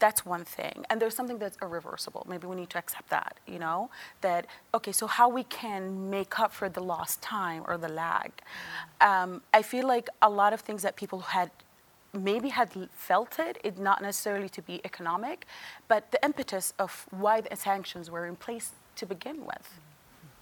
[0.00, 2.26] That's one thing, and there's something that's irreversible.
[2.28, 3.38] Maybe we need to accept that.
[3.46, 3.90] You know
[4.22, 4.92] that okay.
[4.92, 8.32] So how we can make up for the lost time or the lag?
[9.00, 11.50] Um, I feel like a lot of things that people had
[12.12, 15.46] maybe had felt it, it not necessarily to be economic,
[15.86, 19.78] but the impetus of why the sanctions were in place to begin with.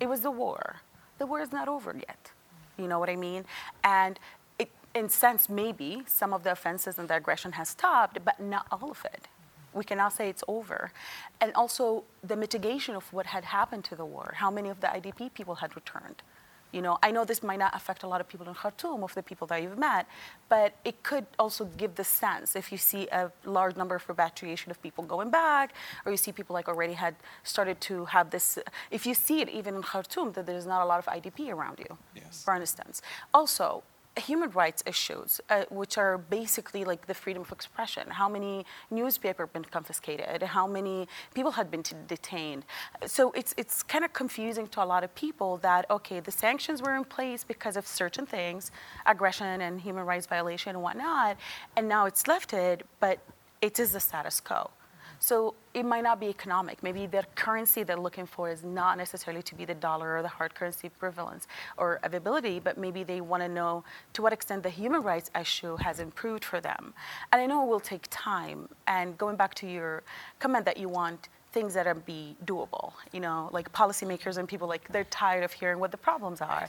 [0.00, 0.76] It was the war.
[1.18, 2.30] The war is not over yet.
[2.78, 3.44] You know what I mean?
[3.82, 4.18] And
[4.58, 8.66] it, in sense, maybe some of the offenses and the aggression has stopped, but not
[8.70, 9.26] all of it.
[9.72, 10.92] We cannot say it's over.
[11.40, 14.88] And also the mitigation of what had happened to the war, how many of the
[14.88, 16.22] IDP people had returned.
[16.70, 19.14] You know, I know this might not affect a lot of people in Khartoum, of
[19.14, 20.06] the people that you've met,
[20.50, 24.70] but it could also give the sense if you see a large number of repatriation
[24.70, 25.72] of people going back,
[26.04, 28.58] or you see people like already had started to have this.
[28.90, 31.78] If you see it even in Khartoum, that there's not a lot of IDP around
[31.78, 32.44] you, Yes.
[32.44, 33.00] for instance.
[33.32, 33.82] Also,
[34.16, 38.10] human rights issues, uh, which are basically like the freedom of expression.
[38.10, 40.42] How many newspaper been confiscated?
[40.42, 42.64] How many people had been t- detained?
[43.06, 46.82] So it's it's kind of confusing to a lot of people that okay, the sanctions
[46.82, 48.70] were in place because of certain things,
[49.06, 51.36] aggression and human rights violation and whatnot,
[51.76, 53.18] and now it's lifted, but
[53.60, 54.70] it is the status quo.
[55.20, 56.82] So it might not be economic.
[56.82, 60.28] Maybe the currency they're looking for is not necessarily to be the dollar or the
[60.28, 64.70] hard currency prevalence or availability, but maybe they want to know to what extent the
[64.70, 66.94] human rights issue has improved for them.
[67.32, 68.68] And I know it will take time.
[68.86, 70.02] And going back to your
[70.38, 74.68] comment that you want things that are be doable, you know, like policymakers and people
[74.68, 76.68] like they're tired of hearing what the problems are.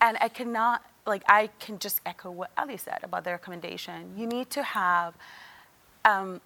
[0.00, 4.12] and I cannot like I can just echo what Ali said about the recommendation.
[4.16, 5.14] You need to have
[6.04, 6.40] um,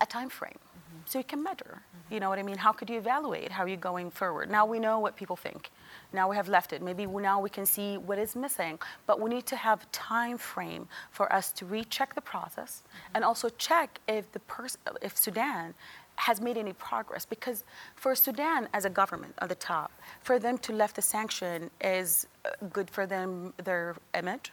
[0.00, 0.58] a time frame
[1.06, 1.82] so you can measure.
[2.10, 2.56] You know what I mean?
[2.56, 4.50] How could you evaluate how are you're going forward?
[4.50, 5.70] Now we know what people think.
[6.12, 6.82] Now we have left it.
[6.82, 8.78] Maybe we, now we can see what is missing.
[9.06, 12.82] But we need to have time frame for us to recheck the process
[13.14, 15.74] and also check if the person, if Sudan
[16.16, 17.24] has made any progress.
[17.24, 17.64] Because
[17.96, 19.90] for Sudan as a government at the top,
[20.22, 24.52] for them to lift the sanction is uh, good for them, their image.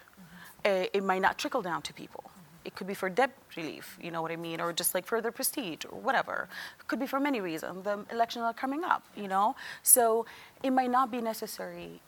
[0.65, 2.23] Uh, it might not trickle down to people.
[2.63, 5.31] It could be for debt relief, you know what I mean, or just like further
[5.31, 6.47] prestige or whatever.
[6.79, 7.83] It could be for many reasons.
[7.83, 9.55] The elections are coming up, you know?
[9.83, 10.25] So
[10.63, 12.01] it might not be necessary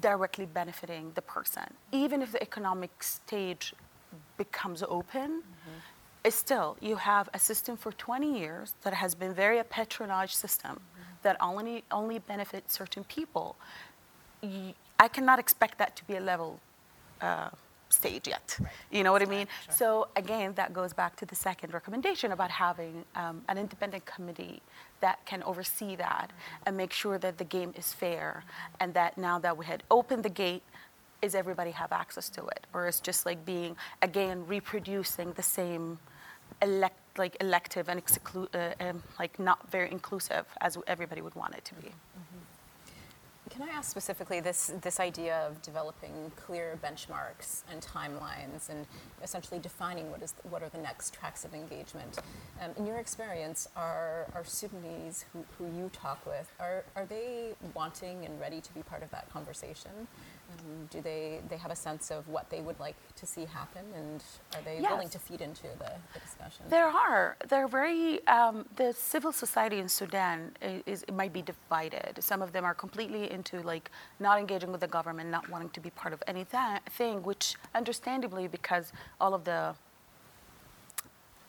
[0.00, 1.64] directly benefiting the person.
[1.90, 3.74] Even if the economic stage
[4.36, 5.42] becomes open,
[6.24, 10.34] it's still you have a system for 20 years that has been very a patronage
[10.34, 10.80] system
[11.22, 13.56] that only only benefits certain people.
[14.98, 16.60] I cannot expect that to be a level
[17.22, 17.50] uh,
[17.92, 18.56] stage yet.
[18.60, 18.72] Right.
[18.90, 19.46] You know what I mean?
[19.64, 19.74] Sure.
[19.74, 24.62] So again, that goes back to the second recommendation about having um, an independent committee
[25.00, 26.30] that can oversee that
[26.66, 28.44] and make sure that the game is fair
[28.80, 30.62] and that now that we had opened the gate,
[31.22, 35.98] is everybody have access to it, or is just like being again reproducing the same
[36.62, 41.54] elect like elective and exclu- uh, um, like not very inclusive as everybody would want
[41.54, 41.90] it to be.
[43.50, 48.86] Can I ask specifically this, this idea of developing clear benchmarks and timelines and
[49.24, 52.20] essentially defining what, is, what are the next tracks of engagement?
[52.62, 57.54] Um, in your experience, are, are Sudanese who, who you talk with, are, are they
[57.74, 60.06] wanting and ready to be part of that conversation?
[60.90, 64.22] Do they, they have a sense of what they would like to see happen and
[64.54, 66.64] are they willing to feed into the, the discussion?
[66.68, 67.36] There are.
[67.48, 68.26] They're very.
[68.26, 70.52] Um, the civil society in Sudan
[70.86, 72.22] is, it might be divided.
[72.22, 75.80] Some of them are completely into like not engaging with the government, not wanting to
[75.80, 79.74] be part of anything, which understandably because all of the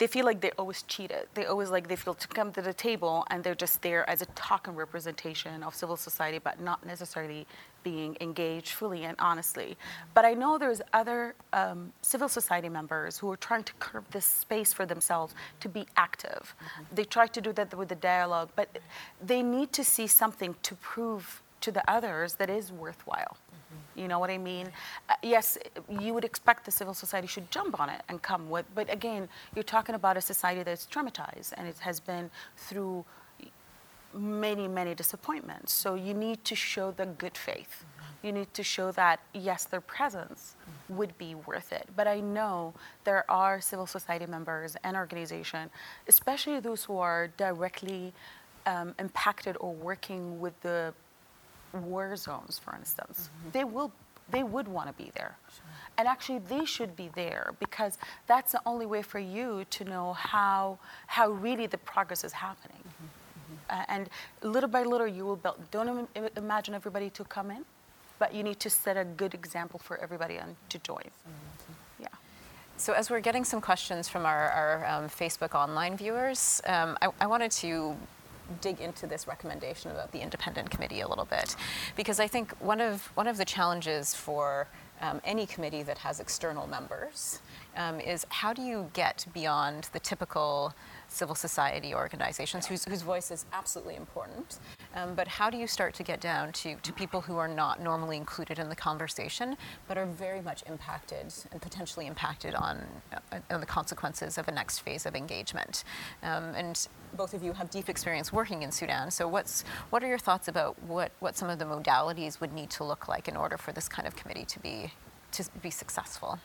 [0.01, 1.27] they feel like they always cheated.
[1.35, 4.23] They always like they feel to come to the table and they're just there as
[4.23, 7.45] a token representation of civil society, but not necessarily
[7.83, 9.77] being engaged fully and honestly.
[10.15, 14.25] But I know there's other um, civil society members who are trying to curve this
[14.25, 16.55] space for themselves to be active.
[16.91, 18.79] They try to do that with the dialogue, but
[19.23, 23.37] they need to see something to prove to the others that is worthwhile.
[23.95, 24.71] You know what I mean?
[25.09, 25.57] Uh, yes,
[25.99, 29.27] you would expect the civil society should jump on it and come with, but again,
[29.55, 33.05] you're talking about a society that's traumatized and it has been through
[34.13, 35.73] many, many disappointments.
[35.73, 37.83] So you need to show the good faith.
[38.23, 40.55] You need to show that, yes, their presence
[40.89, 41.87] would be worth it.
[41.95, 45.71] But I know there are civil society members and organizations,
[46.07, 48.13] especially those who are directly
[48.65, 50.93] um, impacted or working with the
[51.73, 53.29] war zones, for instance.
[53.51, 53.91] They will,
[54.29, 55.37] they would want to be there.
[55.97, 60.13] And actually, they should be there because that's the only way for you to know
[60.13, 62.83] how, how really the progress is happening.
[63.69, 64.09] Uh, and
[64.41, 65.55] little by little, you will build.
[65.71, 67.63] Don't Im- im- imagine everybody to come in,
[68.19, 71.03] but you need to set a good example for everybody and to join.
[71.99, 72.07] Yeah.
[72.77, 77.09] So, as we're getting some questions from our, our um, Facebook online viewers, um, I,
[77.21, 77.95] I wanted to
[78.59, 81.55] dig into this recommendation about the independent committee a little bit,
[81.95, 84.67] because I think one of one of the challenges for
[85.01, 87.39] um, any committee that has external members
[87.75, 90.73] um, is how do you get beyond the typical
[91.11, 94.59] civil society organizations whose, whose voice is absolutely important,
[94.95, 97.81] um, but how do you start to get down to, to people who are not
[97.81, 102.81] normally included in the conversation, but are very much impacted and potentially impacted on,
[103.13, 105.83] uh, on the consequences of a next phase of engagement?
[106.23, 110.07] Um, and both of you have deep experience working in Sudan, so what's, what are
[110.07, 113.35] your thoughts about what, what some of the modalities would need to look like in
[113.35, 114.93] order for this kind of committee to be,
[115.33, 116.39] to be successful?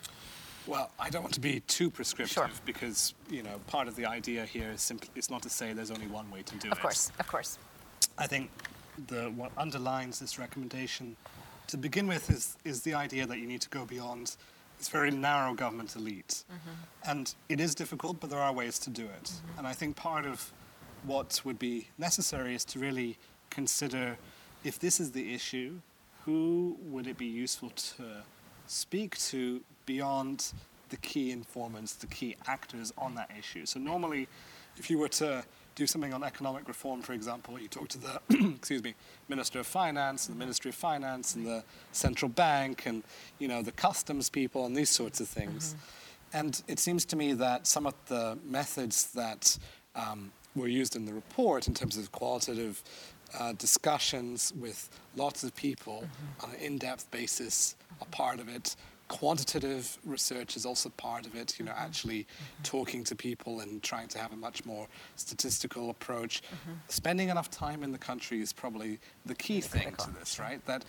[0.67, 2.49] Well, I don't want to be too prescriptive Sure.
[2.65, 5.91] because you know part of the idea here is simply it's not to say there's
[5.91, 6.73] only one way to do it.
[6.73, 7.57] Of course, of course.
[8.17, 8.49] I think
[9.07, 11.15] the what underlines this recommendation
[11.67, 14.35] to begin with is is the idea that you need to go beyond
[14.77, 17.09] this very narrow government elite, mm-hmm.
[17.09, 19.23] and it is difficult, but there are ways to do it.
[19.23, 19.59] Mm-hmm.
[19.59, 20.51] And I think part of
[21.03, 23.17] what would be necessary is to really
[23.49, 24.17] consider
[24.63, 25.79] if this is the issue,
[26.25, 28.23] who would it be useful to
[28.67, 30.53] speak to beyond
[30.89, 33.65] the key informants, the key actors on that issue.
[33.65, 34.27] So normally,
[34.77, 38.21] if you were to do something on economic reform, for example, you talk to the
[38.55, 38.93] excuse me,
[39.27, 43.03] Minister of Finance, and the Ministry of Finance, and the central bank, and
[43.39, 45.75] you know the customs people, and these sorts of things.
[46.33, 49.57] And it seems to me that some of the methods that
[49.95, 52.83] um, were used in the report in terms of qualitative
[53.37, 56.03] uh, discussions with lots of people
[56.43, 58.75] on an in-depth basis are part of it.
[59.07, 62.63] Quantitative research is also part of it, you know, actually mm-hmm.
[62.63, 66.41] talking to people and trying to have a much more statistical approach.
[66.43, 66.73] Mm-hmm.
[66.89, 70.65] Spending enough time in the country is probably the key thing to this, right?
[70.65, 70.83] That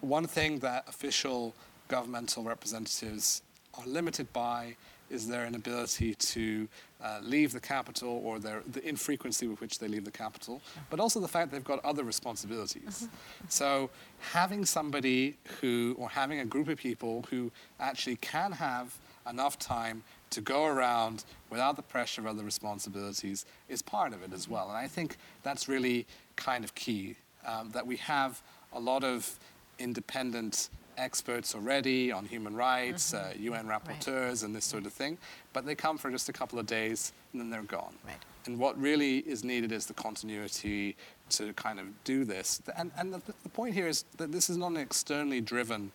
[0.00, 1.54] one thing that official
[1.88, 3.42] governmental representatives
[3.74, 4.76] are limited by
[5.12, 6.66] is their inability to
[7.02, 10.98] uh, leave the capital or their, the infrequency with which they leave the capital, but
[10.98, 13.08] also the fact they've got other responsibilities.
[13.48, 13.90] So
[14.32, 18.96] having somebody who, or having a group of people who actually can have
[19.28, 24.32] enough time to go around without the pressure of other responsibilities is part of it
[24.32, 24.68] as well.
[24.68, 26.06] And I think that's really
[26.36, 28.42] kind of key, um, that we have
[28.72, 29.38] a lot of
[29.78, 35.18] independent experts already on human rights, uh, UN rapporteurs, and this sort of thing,
[35.52, 37.94] but they come for just a couple of days and then they're gone.
[38.06, 38.16] Right.
[38.46, 40.96] And what really is needed is the continuity
[41.30, 42.60] to kind of do this.
[42.76, 45.92] And, and the, the point here is that this is not an externally driven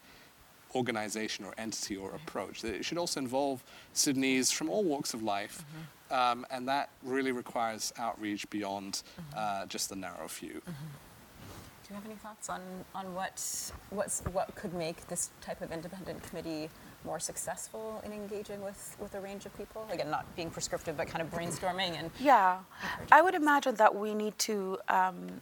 [0.76, 2.64] organization or entity or approach.
[2.64, 5.64] It should also involve Sudanese from all walks of life,
[6.12, 9.04] um, and that really requires outreach beyond
[9.36, 10.62] uh, just the narrow few.
[11.88, 12.60] Do you have any thoughts on,
[12.94, 16.70] on what, what's, what could make this type of independent committee
[17.06, 19.88] more successful in engaging with, with a range of people?
[19.90, 22.12] Again, not being prescriptive, but kind of brainstorming and.
[22.20, 22.58] Yeah,
[23.10, 25.40] I would imagine that we need to um,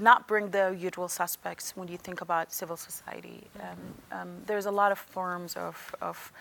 [0.00, 3.44] not bring the usual suspects when you think about civil society.
[3.60, 3.78] Um,
[4.18, 6.32] um, there's a lot of forms of, of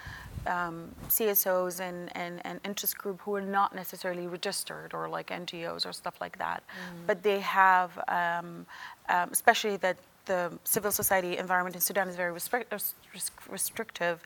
[0.47, 5.86] um, CSOs and, and, and interest group who are not necessarily registered or like NGOs
[5.86, 6.64] or stuff like that,
[7.07, 8.66] but they have, um,
[9.10, 9.97] um, especially that
[10.30, 10.41] the
[10.75, 14.17] civil society environment in Sudan is very restric- res- res- restrictive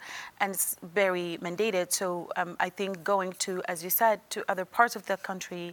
[0.42, 1.88] and it's very mandated.
[2.02, 2.08] So
[2.40, 5.66] um, I think going to, as you said, to other parts of the country,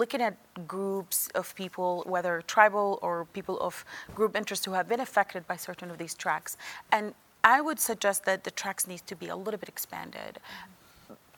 [0.00, 0.34] looking at
[0.76, 3.84] groups of people, whether tribal or people of
[4.18, 6.56] group interest who have been affected by certain of these tracks,
[6.96, 7.14] and
[7.56, 10.40] I would suggest that the tracks needs to be a little bit expanded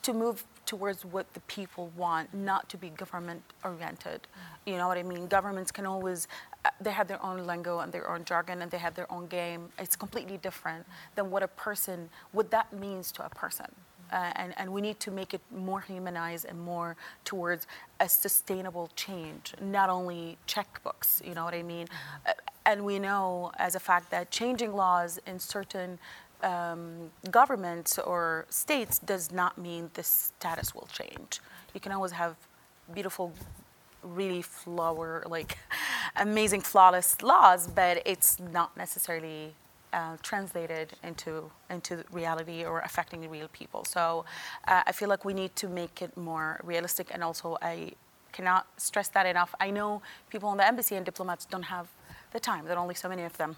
[0.09, 4.21] to move towards what the people want, not to be government oriented.
[4.65, 5.27] You know what I mean?
[5.27, 8.79] Governments can always, uh, they have their own lingo and their own jargon and they
[8.79, 9.69] have their own game.
[9.79, 13.67] It's completely different than what a person, what that means to a person.
[14.11, 17.67] Uh, and, and we need to make it more humanized and more towards
[18.01, 21.87] a sustainable change, not only checkbooks, you know what I mean?
[22.27, 22.33] Uh,
[22.65, 25.99] and we know as a fact that changing laws in certain
[26.43, 31.41] um, governments or states does not mean the status will change.
[31.75, 32.37] You can always have
[32.95, 33.33] beautiful,
[34.15, 35.59] really flower, like
[36.17, 39.55] amazing, flawless laws, but it's not necessarily
[39.93, 43.85] uh, translated into into reality or affecting real people.
[43.85, 44.25] So
[44.67, 47.93] uh, I feel like we need to make it more realistic, and also I
[48.33, 49.55] cannot stress that enough.
[49.59, 51.89] I know people in the embassy and diplomats don't have
[52.33, 52.67] the time.
[52.67, 53.57] There are only so many of them,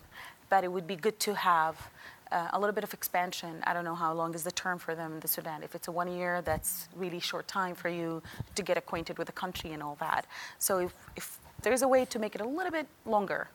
[0.48, 1.88] but it would be good to have
[2.32, 3.62] uh, a little bit of expansion.
[3.64, 5.62] I don't know how long is the term for them in the Sudan.
[5.62, 8.22] If it's a one year, that's really short time for you
[8.54, 10.26] to get acquainted with the country and all that.
[10.58, 13.48] So if, if there's a way to make it a little bit longer,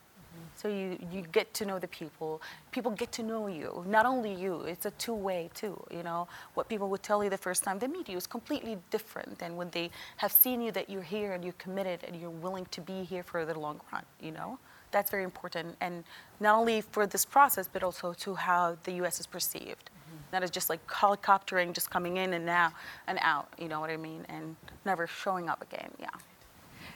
[0.56, 2.42] so you, you get to know the people.
[2.72, 3.84] People get to know you.
[3.88, 6.28] Not only you, it's a two-way too, you know.
[6.54, 9.56] What people would tell you the first time they meet you is completely different than
[9.56, 12.82] when they have seen you that you're here and you're committed and you're willing to
[12.82, 14.58] be here for the long run, you know.
[14.96, 15.76] That's very important.
[15.82, 16.06] And
[16.40, 19.90] not only for this process, but also to how the US is perceived.
[20.32, 22.72] Not as just like helicoptering, just coming in and now
[23.06, 24.26] and out, you know what I mean?
[24.30, 26.08] And never showing up again, yeah.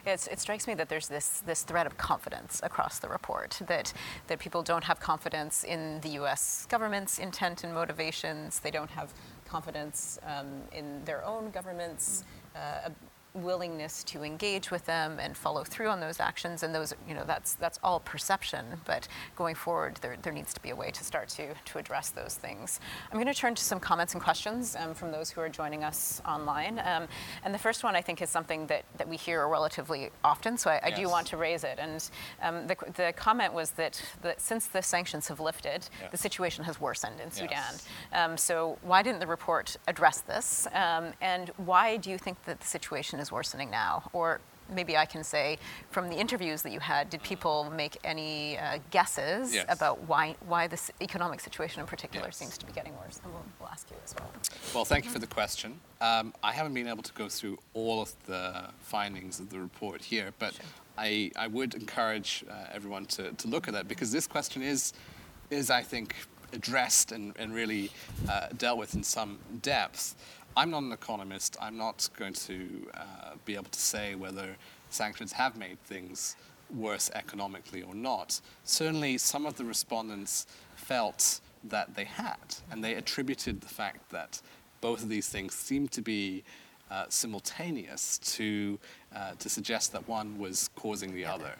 [0.06, 3.92] It's, it strikes me that there's this, this thread of confidence across the report, that,
[4.28, 9.12] that people don't have confidence in the US government's intent and motivations, they don't have
[9.46, 12.24] confidence um, in their own government's
[12.56, 12.88] uh,
[13.34, 16.62] willingness to engage with them and follow through on those actions.
[16.62, 18.64] And those you know that's that's all perception.
[18.86, 19.06] But
[19.36, 22.34] going forward there, there needs to be a way to start to to address those
[22.34, 22.80] things.
[23.10, 25.84] I'm going to turn to some comments and questions um, from those who are joining
[25.84, 26.78] us online.
[26.84, 27.06] Um,
[27.44, 30.56] and the first one i think is something that that we hear relatively often.
[30.58, 31.78] So i, I do want to raise it.
[31.78, 32.10] And
[32.42, 36.08] um, the, the comment was that, that since the sanctions have lifted Yeah.
[36.10, 37.50] the situation has worsened in sudan.
[37.50, 37.86] Yes.
[38.12, 40.66] um, so why didn't the report address this?
[40.74, 44.40] Um, and why do you think that the situation is worsening now or
[44.72, 45.58] maybe I can say
[45.90, 49.66] from the interviews that you had, did people make any uh, guesses Yes.
[49.68, 52.36] about why why this economic situation in particular Yes.
[52.36, 53.20] seems to be getting worse?
[53.24, 54.30] And we'll, we'll ask you as well.
[54.74, 55.80] Well, thank you for the question.
[56.00, 60.02] Um, I haven't been able to go through all of the findings of the report
[60.04, 60.54] here, but
[60.96, 64.92] I, I would encourage uh, everyone to, to look at that because this question is,
[65.50, 66.14] is I think,
[66.52, 67.90] addressed and, and really
[68.28, 70.14] uh, dealt with in some depth.
[70.56, 71.56] I'm not an economist.
[71.60, 73.02] I'm not going to uh,
[73.44, 74.56] be able to say whether
[74.90, 76.36] sanctions have made things
[76.74, 78.40] worse economically or not.
[78.64, 82.38] Certainly, some of the respondents felt that they had,
[82.70, 84.40] and they attributed the fact that
[84.80, 86.42] both of these things seemed to be
[86.90, 88.78] uh, simultaneous to,
[89.14, 91.52] uh, to suggest that one was causing the other.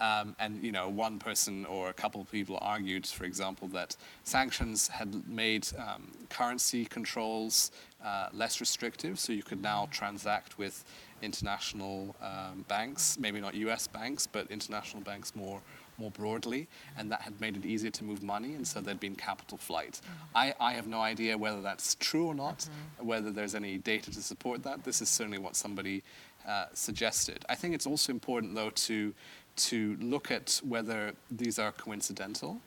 [0.00, 3.96] Um, and you know, one person or a couple of people argued, for example, that
[4.24, 7.70] sanctions had made um, currency controls
[8.04, 10.84] uh, less restrictive, so you could now transact with
[11.22, 13.86] international um, banks, maybe not U.S.
[13.86, 15.60] banks, but international banks more
[16.00, 19.14] more broadly, and that had made it easier to move money, and so there'd been
[19.14, 20.00] capital flight.
[20.34, 22.66] I, I have no idea whether that's true or not,
[22.98, 24.82] whether there's any data to support that.
[24.82, 26.02] This is certainly what somebody
[26.48, 27.44] uh, suggested.
[27.50, 29.14] I think it's also important, though, to
[29.56, 32.60] to look at whether these are coincidental.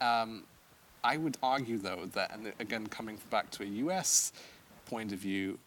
[0.00, 0.44] Um,
[1.02, 4.32] I would argue, though, that, and again, coming back to a US
[4.86, 5.58] point of view,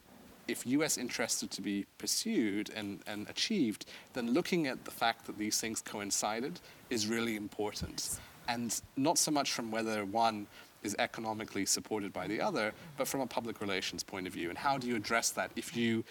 [0.47, 5.25] if US interests are to be pursued and, and achieved, then looking at the fact
[5.25, 6.59] that these things coincided
[6.89, 8.19] is really important.
[8.47, 10.47] And not so much from whether one
[10.83, 14.49] is economically supported by the other, but from a public relations point of view.
[14.49, 16.03] And how do you address that if you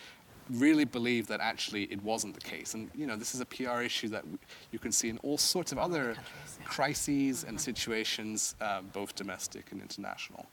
[0.51, 2.75] really believe that actually it wasn't the case?
[2.75, 4.25] And you know, this is a PR issue that
[4.71, 6.17] you can see in all sorts of other
[6.65, 10.47] crises and situations, uh, both domestic and international.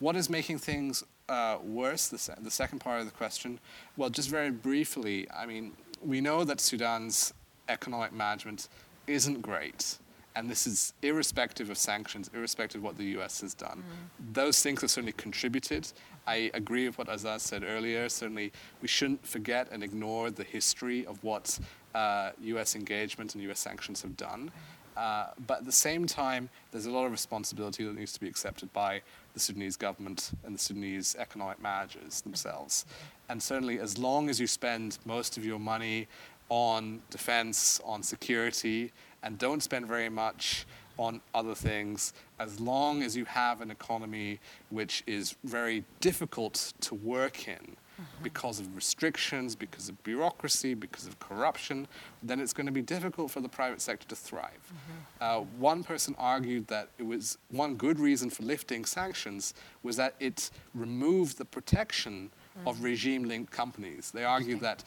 [0.00, 2.08] What is making things uh, worse?
[2.08, 3.58] The, se- the second part of the question.
[3.96, 5.72] Well, just very briefly, I mean,
[6.02, 7.32] we know that Sudan's
[7.68, 8.68] economic management
[9.06, 9.98] isn't great.
[10.36, 13.84] And this is irrespective of sanctions, irrespective of what the US has done.
[14.32, 15.86] Those things have certainly contributed.
[16.26, 18.08] I agree with what Azaz said earlier.
[18.08, 18.52] Certainly,
[18.82, 21.58] we shouldn't forget and ignore the history of what
[21.94, 24.50] uh, US engagement and US sanctions have done.
[24.96, 28.28] Uh, but at the same time, there's a lot of responsibility that needs to be
[28.28, 29.02] accepted by
[29.34, 32.86] the Sudanese government and the Sudanese economic managers themselves.
[33.28, 36.08] And certainly, as long as you spend most of your money
[36.48, 40.66] on defense, on security, and don't spend very much
[40.96, 44.38] on other things, as long as you have an economy
[44.70, 47.76] which is very difficult to work in
[48.22, 51.86] because of restrictions, because of bureaucracy, because of corruption,
[52.22, 54.72] then it's going to be difficult for the private sector to thrive.
[55.20, 60.14] Uh, one person argued that it was one good reason for lifting sanctions was that
[60.20, 62.30] it removed the protection
[62.66, 64.10] of regime-linked companies.
[64.12, 64.84] They argued that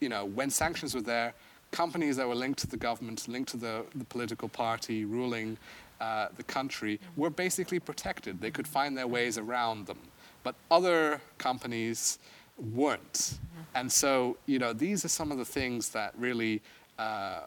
[0.00, 1.34] you know, when sanctions were there,
[1.70, 5.58] companies that were linked to the government, linked to the, the political party ruling
[6.00, 8.40] uh, the country, were basically protected.
[8.40, 9.98] They could find their ways around them.
[10.44, 12.20] But other companies
[12.56, 13.38] weren't.
[13.74, 16.62] And so, you know, these are some of the things that really
[16.96, 17.40] uh,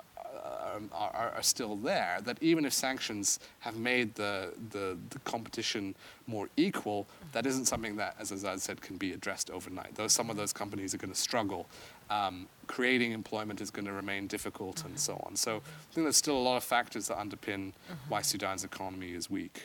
[0.76, 2.20] um, are, are still there.
[2.24, 5.96] That even if sanctions have made the, the, the competition
[6.28, 9.96] more equal, that isn't something that, as Azaz said, can be addressed overnight.
[9.96, 11.68] Though some of those companies are going to struggle.
[12.10, 15.36] Um, creating employment is going to remain difficult and so on.
[15.36, 17.72] So I think there's still a lot of factors that underpin
[18.10, 19.64] why Sudan's economy is weak.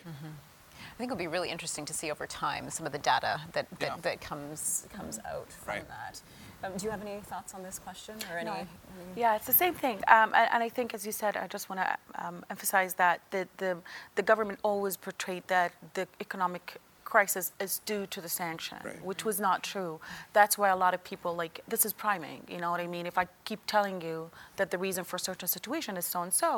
[0.92, 3.66] I think it'll be really interesting to see over time some of the data that,
[3.78, 3.96] that, Yeah.
[4.02, 5.88] that comes comes out from Right.
[5.88, 6.20] that.
[6.64, 8.50] Um, do you have any thoughts on this question or any?
[8.50, 8.54] No.
[8.56, 8.68] any-
[9.16, 9.96] Yeah, it's the same thing.
[10.06, 13.20] Um, and, and I think, as you said, I just want to um, emphasize that
[13.32, 13.78] the, the,
[14.14, 16.76] the government always portrayed that the economic
[17.12, 19.04] crisis is due to the sanction, Right.
[19.10, 19.92] which was not true.
[20.38, 23.04] That's why a lot of people, like, this is priming, you know what I mean?
[23.12, 24.16] If I keep telling you
[24.58, 26.50] that the reason for a certain situation is so and so,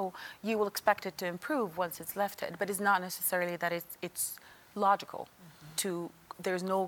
[0.49, 2.51] you will expect it to improve once it's lifted.
[2.61, 4.25] But it's not necessarily that it's, it's
[4.89, 5.75] logical mm-hmm.
[5.83, 5.91] to,
[6.47, 6.81] there's no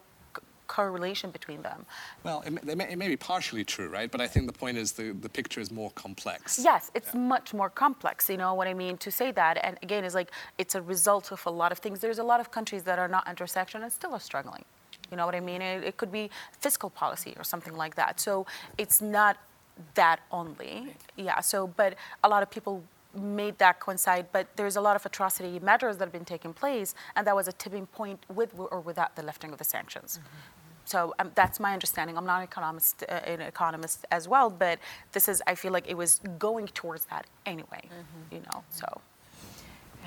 [0.67, 1.87] correlation between them.
[2.25, 4.11] Well, it may, it may be partially true, right?
[4.11, 6.61] But I think the point is the, the picture is more complex.
[6.63, 8.29] Yes, it's much more complex.
[8.29, 9.59] You know what I mean to say that.
[9.63, 12.01] And again, it's like it's a result of a lot of things.
[12.01, 14.65] There's a lot of countries that are not under sanction and still are struggling.
[15.11, 15.63] You know what I mean?
[15.63, 18.19] It, it could be fiscal policy or something like that.
[18.21, 18.47] So
[18.79, 19.37] it's not
[19.95, 20.95] that only.
[21.17, 21.41] Yeah.
[21.41, 21.95] So, but
[22.25, 22.83] a lot of people
[23.15, 24.27] made that coincide.
[24.33, 27.49] But there's a lot of austerity measures that have been taking place, and that was
[27.49, 30.19] a tipping point with or without the lifting of the sanctions.
[30.19, 30.37] Mm-hmm.
[30.87, 32.17] So um, that's my understanding.
[32.17, 34.79] I'm not an economist, uh, an economist as well, but
[35.13, 35.43] this is.
[35.47, 37.83] I feel like it was going towards that anyway.
[38.33, 38.87] You know, so.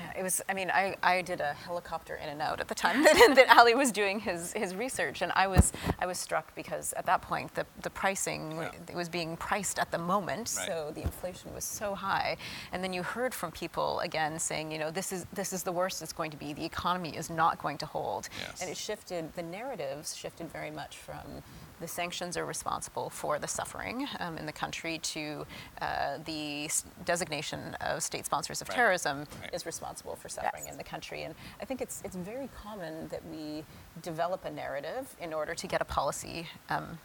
[0.00, 0.40] Yeah, it was.
[0.48, 3.56] I mean, I, I did a helicopter in and out at the time that, that
[3.56, 7.22] Ali was doing his, his research, and I was I was struck because at that
[7.22, 8.70] point the, the pricing Yeah.
[8.88, 10.66] it was being priced at the moment, Right.
[10.68, 12.36] so the inflation was so high,
[12.72, 15.72] and then you heard from people again saying, you know, this is this is the
[15.72, 16.52] worst it's going to be.
[16.52, 18.60] The economy is not going to hold, Yes.
[18.62, 19.34] and it shifted.
[19.34, 21.42] The narratives shifted very much from
[21.80, 25.46] the sanctions are responsible for the suffering um, in the country to
[25.80, 26.68] uh, the
[27.06, 28.74] designation of state sponsors of Right.
[28.76, 29.54] terrorism Right.
[29.54, 30.72] is responsible for suffering Yes.
[30.72, 31.22] in the country.
[31.24, 33.64] And I think it's, it's very common that we
[34.02, 36.46] develop a narrative in order to get a policy.
[36.68, 36.98] Um,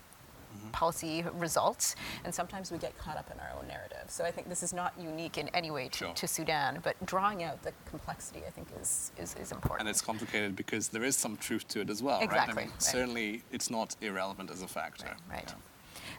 [0.72, 4.06] Policy results, and sometimes we get caught up in our own narrative.
[4.08, 6.14] So I think this is not unique in any way to, Sure.
[6.14, 9.82] to Sudan, but drawing out the complexity, I think, is is, is important.
[9.82, 12.32] And it's complicated because there is some truth to it as well, right?
[12.40, 12.82] I mean, right.
[12.82, 15.08] certainly it's not irrelevant as a factor.
[15.30, 15.54] Right, right.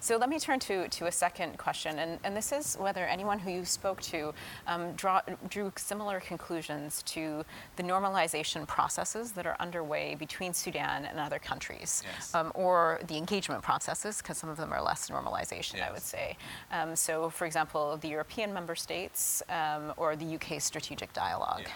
[0.00, 3.38] So let me turn to, to a second question, and, and this is whether anyone
[3.38, 4.32] who you spoke to
[4.66, 7.44] um, draw, drew similar conclusions to
[7.76, 12.34] the normalization processes that are underway between Sudan and other countries, Yes.
[12.34, 16.36] um, or the engagement processes, because some of them are less normalization, I would say.
[16.70, 21.66] Um, so, for example, the European member states um, or the UK strategic dialogue.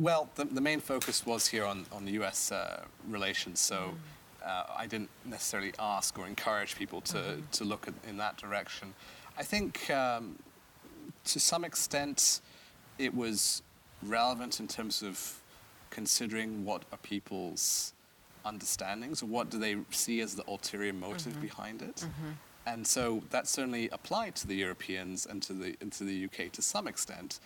[0.00, 3.94] Well, the, the main focus was here on, on the US uh, relations, so
[4.44, 8.94] uh, I didn't necessarily ask or encourage people to, to look at, in that direction.
[9.36, 10.36] I think um,
[11.24, 12.40] to some extent
[12.98, 13.62] it was
[14.02, 15.40] relevant in terms of
[15.90, 17.92] considering what are people's
[18.44, 22.06] understandings or what do they see as the ulterior motive behind it.
[22.66, 26.52] And so that certainly applied to the Europeans and to the, and to the UK
[26.52, 27.40] to some extent.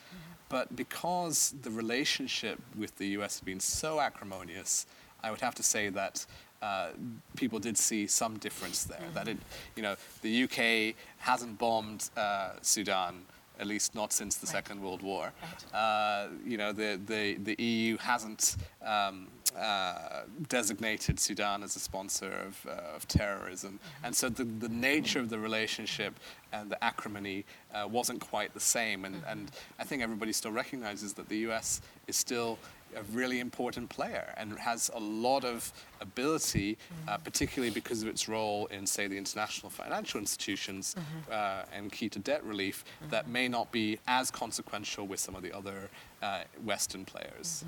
[0.49, 4.87] But because the relationship with the US has been so acrimonious,
[5.23, 6.27] I would have to say that
[6.63, 6.89] uh,
[7.37, 9.09] people did see some difference there.
[9.15, 9.39] That it,
[9.77, 13.23] you know, the UK hasn't bombed uh, Sudan
[13.59, 14.53] at least not since the right.
[14.53, 15.33] Second World War.
[15.43, 15.75] Right.
[15.75, 22.33] Uh, you know, the, the, the EU hasn't um, uh, designated Sudan as a sponsor
[22.33, 23.73] of, uh, of terrorism.
[23.73, 24.07] Mm-hmm.
[24.07, 26.19] And so the, the nature of the relationship
[26.53, 27.45] and the acrimony
[27.75, 29.05] uh, wasn't quite the same.
[29.05, 29.31] And, mm-hmm.
[29.31, 32.59] and I think everybody still recognizes that the US is still
[32.97, 36.77] a really important player and has a lot of ability,
[37.07, 37.23] uh, mm-hmm.
[37.23, 41.33] particularly because of its role in, say, the international financial institutions mm-hmm.
[41.33, 43.11] uh, and key to debt relief, mm-hmm.
[43.11, 45.89] that may not be as consequential with some of the other
[46.23, 47.65] uh, Western players.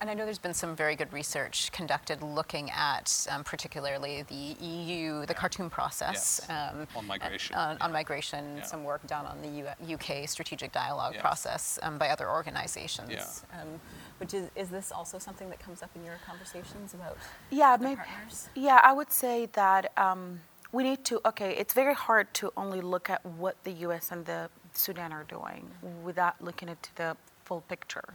[0.00, 4.64] And I know there's been some very good research conducted looking at um, particularly the
[4.64, 6.40] EU, the Khartoum process.
[6.48, 6.72] Yes.
[6.74, 7.56] Um, on migration.
[7.56, 8.62] Uh, on migration, yeah.
[8.64, 11.22] some work done on the U- UK strategic dialogue yes.
[11.22, 13.10] process um, by other organizations.
[13.10, 13.60] Yeah.
[13.60, 13.80] Um,
[14.18, 17.16] which is, is this also something that comes up in your conversations about
[17.50, 18.48] yeah, maybe, partners?
[18.54, 22.80] Yeah, I would say that um, we need to, okay, it's very hard to only
[22.80, 26.04] look at what the US and the Sudan are doing mm-hmm.
[26.04, 28.14] without looking into the full picture.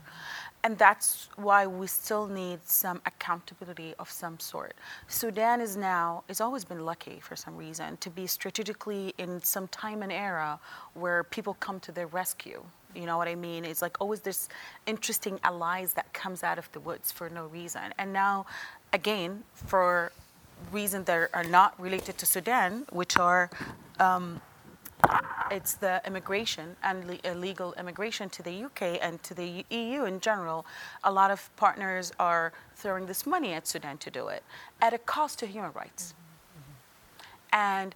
[0.63, 4.73] And that's why we still need some accountability of some sort.
[5.07, 9.67] Sudan is now, has always been lucky for some reason to be strategically in some
[9.69, 10.59] time and era
[10.93, 12.63] where people come to their rescue.
[12.95, 13.63] You know what I mean?
[13.63, 14.49] It's like always this
[14.85, 17.93] interesting allies that comes out of the woods for no reason.
[17.99, 18.45] And now,
[18.91, 20.11] again, for
[20.71, 23.49] reasons that are not related to Sudan, which are
[23.99, 24.41] um,
[25.51, 30.65] it's the immigration and illegal immigration to the UK and to the EU in general.
[31.03, 34.43] A lot of partners are throwing this money at Sudan to do it
[34.81, 36.13] at a cost to human rights.
[36.13, 37.55] Mm-hmm.
[37.55, 37.95] And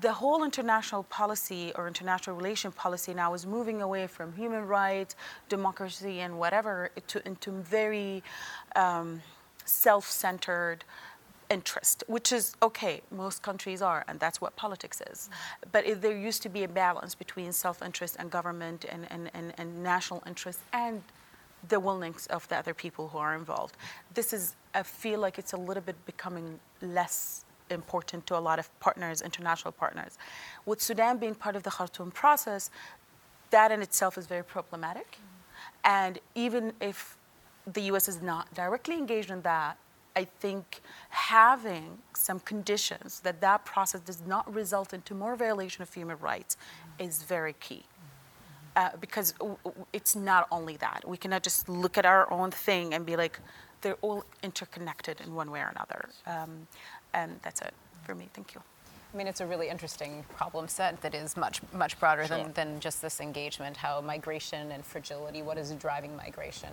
[0.00, 5.16] the whole international policy or international relation policy now is moving away from human rights,
[5.48, 8.22] democracy, and whatever to, into very
[8.74, 9.22] um,
[9.64, 10.84] self centered
[11.52, 15.28] interest, which is okay, most countries are, and that's what politics is.
[15.70, 19.30] But if there used to be a balance between self interest and government and, and,
[19.34, 21.02] and, and national interest and
[21.68, 23.76] the willingness of the other people who are involved.
[24.14, 28.58] This is, I feel like it's a little bit becoming less important to a lot
[28.58, 30.18] of partners, international partners.
[30.66, 32.70] With Sudan being part of the Khartoum process,
[33.50, 35.12] that in itself is very problematic.
[35.12, 35.26] Mm-hmm.
[35.84, 37.16] And even if
[37.72, 39.78] the US is not directly engaged in that,
[40.14, 45.92] I think having some conditions that that process does not result into more violation of
[45.92, 46.56] human rights
[46.98, 47.84] is very key.
[48.74, 49.34] Uh, because
[49.92, 51.06] it's not only that.
[51.06, 53.38] We cannot just look at our own thing and be like,
[53.82, 56.08] they're all interconnected in one way or another.
[56.26, 56.66] Um,
[57.12, 58.30] and that's it for me.
[58.32, 58.62] Thank you.
[59.12, 62.38] I mean, it's a really interesting problem set that is much, much broader sure.
[62.38, 66.70] than, than just this engagement, how migration and fragility, what is driving migration.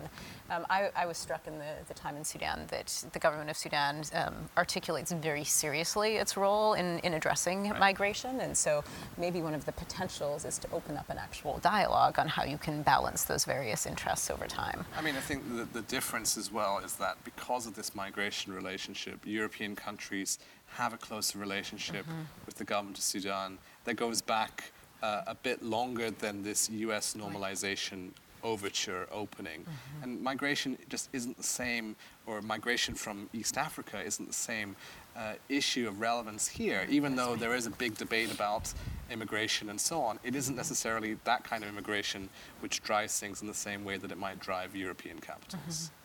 [0.48, 3.56] Um, I, I, was struck in the, the, time in Sudan that the government of
[3.58, 7.78] Sudan um, articulates very seriously its role in, in addressing right.
[7.78, 8.40] migration.
[8.40, 8.84] And so
[9.18, 12.56] maybe one of the potentials is to open up an actual dialogue on how you
[12.56, 14.86] can balance those various interests over time.
[14.96, 18.54] I mean, I think the, the difference as well is that because of this migration
[18.54, 20.38] relationship, European countries
[20.74, 22.22] have a closer relationship mm-hmm.
[22.46, 27.14] with the government of Sudan that goes back uh, a bit longer than this US
[27.14, 28.10] normalization
[28.42, 29.60] overture opening.
[29.60, 30.02] Mm-hmm.
[30.02, 31.96] And migration just isn't the same,
[32.26, 34.76] or migration from East Africa isn't the same
[35.16, 38.72] uh, issue of relevance here, even though there is a big debate about
[39.10, 40.18] immigration and so on.
[40.24, 42.28] It isn't necessarily that kind of immigration
[42.60, 45.62] which drives things in the same way that it might drive European capitals.
[45.62, 45.99] Mm-hmm.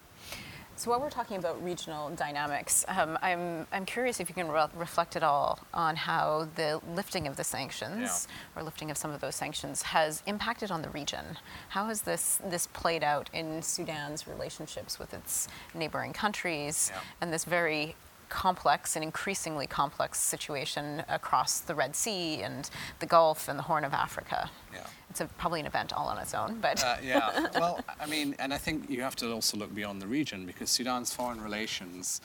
[0.78, 4.67] So while we're talking about regional dynamics, um, I'm, I'm curious if you can re-
[4.76, 8.59] reflect at all on how the lifting of the sanctions yeah.
[8.59, 11.38] or lifting of some of those sanctions has impacted on the region.
[11.69, 16.99] How has this, this played out in Sudan's relationships with its neighboring countries yeah.
[17.21, 17.95] and this very
[18.36, 22.69] complex and increasingly complex situation across the Red Sea and
[22.99, 24.51] the Gulf and the Horn of Africa.
[24.73, 24.86] Yeah.
[25.09, 26.83] It's a, probably an event all on its own, but.
[26.83, 30.07] Uh, yeah, well, I mean, and I think you have to also look beyond the
[30.07, 32.19] region because Sudan's foreign relations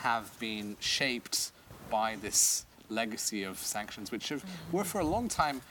[0.00, 1.52] have been shaped
[1.88, 4.76] by this legacy of sanctions, which have, mm-hmm.
[4.76, 5.62] were for a long time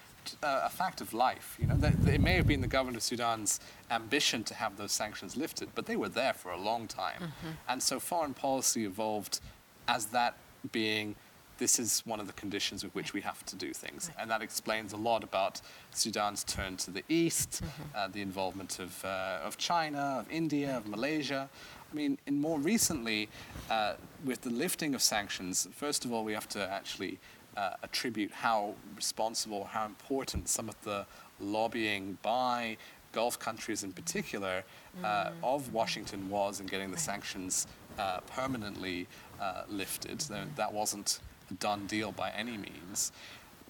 [0.43, 1.57] uh, a fact of life.
[1.59, 1.77] You know,
[2.07, 5.85] it may have been the government of Sudan's ambition to have those sanctions lifted, but
[5.85, 7.21] they were there for a long time.
[7.21, 7.47] Mm-hmm.
[7.67, 9.41] And so foreign policy evolved
[9.87, 10.37] as that
[10.71, 11.15] being
[11.61, 14.09] this is one of the conditions with which we have to do things.
[14.17, 15.61] And that explains a lot about
[15.91, 17.83] Sudan's turn to the east, mm-hmm.
[17.95, 21.47] uh, the involvement of, uh, of China, of India, of Malaysia.
[21.91, 23.29] I mean, in more recently,
[23.69, 23.93] uh,
[24.25, 27.19] with the lifting of sanctions, first of all, we have to actually
[27.55, 31.05] uh, attribute how responsible, how important some of the
[31.39, 32.75] lobbying by
[33.11, 34.63] Gulf countries in particular
[35.03, 35.31] uh, mm.
[35.43, 37.67] of Washington was in getting the sanctions
[37.99, 39.07] uh, permanently
[39.41, 40.21] uh, lifted.
[40.55, 41.19] That wasn't
[41.49, 43.11] a done deal by any means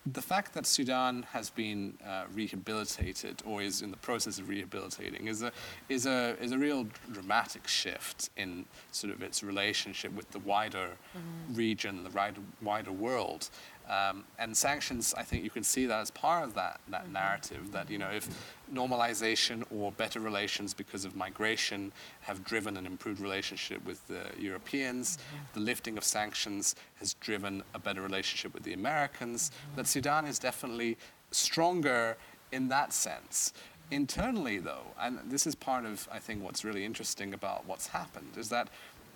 [0.05, 5.27] the fact that Sudan has been uh, rehabilitated or is in the process of rehabilitating
[5.27, 5.51] is a,
[5.89, 10.89] is, a, is a real dramatic shift in sort of its relationship with the wider
[11.15, 11.55] mm-hmm.
[11.55, 13.49] region, the wider, wider world.
[13.89, 17.13] Um, and sanctions, I think you can see that as part of that, that mm-hmm.
[17.13, 18.29] narrative that, you know, if
[18.73, 25.17] normalization or better relations because of migration have driven an improved relationship with the Europeans,
[25.17, 25.37] mm-hmm.
[25.53, 29.75] the lifting of sanctions has driven a better relationship with the Americans, mm-hmm.
[29.75, 30.97] that Sudan is definitely
[31.31, 32.15] stronger
[32.51, 33.53] in that sense.
[33.89, 38.37] Internally, though, and this is part of, I think, what's really interesting about what's happened,
[38.37, 38.69] is that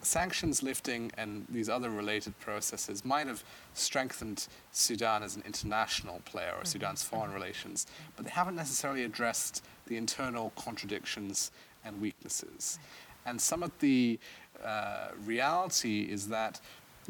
[0.05, 3.43] sanctions lifting and these other related processes might have
[3.73, 6.65] strengthened Sudan as an international player or mm-hmm.
[6.65, 11.51] Sudan's foreign relations, but they haven't necessarily addressed the internal contradictions
[11.83, 12.79] and weaknesses.
[13.25, 14.19] And some of the
[14.63, 16.61] uh, reality is that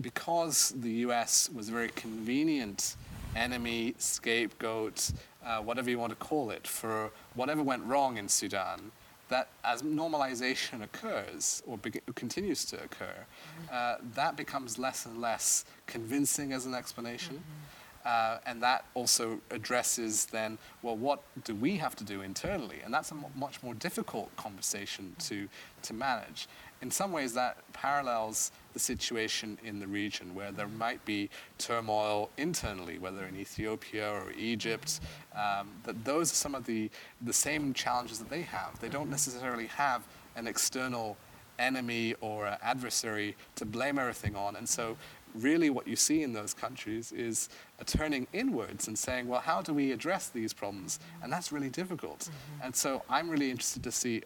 [0.01, 2.95] because the US was a very convenient
[3.35, 5.11] enemy, scapegoat,
[5.45, 8.91] uh, whatever you want to call it, for whatever went wrong in Sudan,
[9.29, 13.25] that as normalization occurs or be- continues to occur,
[13.71, 17.35] uh, that becomes less and less convincing as an explanation.
[17.35, 18.07] Mm-hmm.
[18.07, 22.77] Uh, and that also addresses then, well, what do we have to do internally?
[22.85, 25.47] And that's a m- much more difficult conversation to,
[25.81, 26.47] to manage
[26.83, 32.29] in some ways that parallels the situation in the region where there might be turmoil
[32.37, 34.99] internally, whether in Ethiopia or Egypt,
[35.33, 38.77] um, that those are some of the, the same challenges that they have.
[38.81, 40.03] They don't necessarily have
[40.35, 41.15] an external
[41.57, 44.57] enemy or adversary to blame everything on.
[44.57, 44.97] And so
[45.33, 47.47] really what you see in those countries is
[47.79, 50.99] a turning inwards and saying, well, how do we address these problems?
[51.23, 52.19] And that's really difficult.
[52.19, 52.65] Mm-hmm.
[52.65, 54.23] And so I'm really interested to see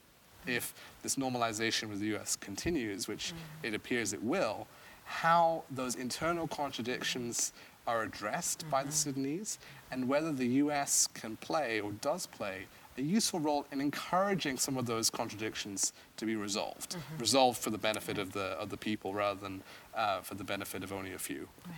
[0.48, 0.74] if
[1.04, 3.68] this normalization with the US continues, which mm.
[3.68, 4.68] it appears it will,
[5.06, 7.52] how those internal contradictions
[7.88, 8.70] are addressed mm-hmm.
[8.70, 8.96] by the mm-hmm.
[8.96, 9.60] Sudanese
[9.92, 12.68] and whether the US can play or does play
[12.98, 17.18] a useful role in encouraging some of those contradictions to be resolved, mm-hmm.
[17.18, 19.64] resolved for the benefit of the, of the people rather than
[19.96, 21.48] uh, for the benefit of only a few.
[21.66, 21.76] Right.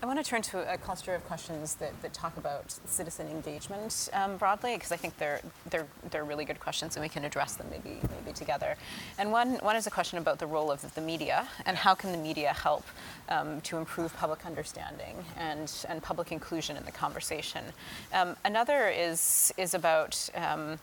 [0.00, 4.08] I want to turn to a cluster of questions that, that talk about citizen engagement
[4.12, 5.40] um, broadly, because I think they're,
[5.70, 8.76] they're, they're really good questions and we can address them maybe, maybe together.
[9.18, 12.12] And one, one is a question about the role of the media and how can
[12.12, 12.84] the media help
[13.28, 17.64] um, to improve public understanding and, and public inclusion in the conversation.
[18.12, 20.78] Um, another is, is about um,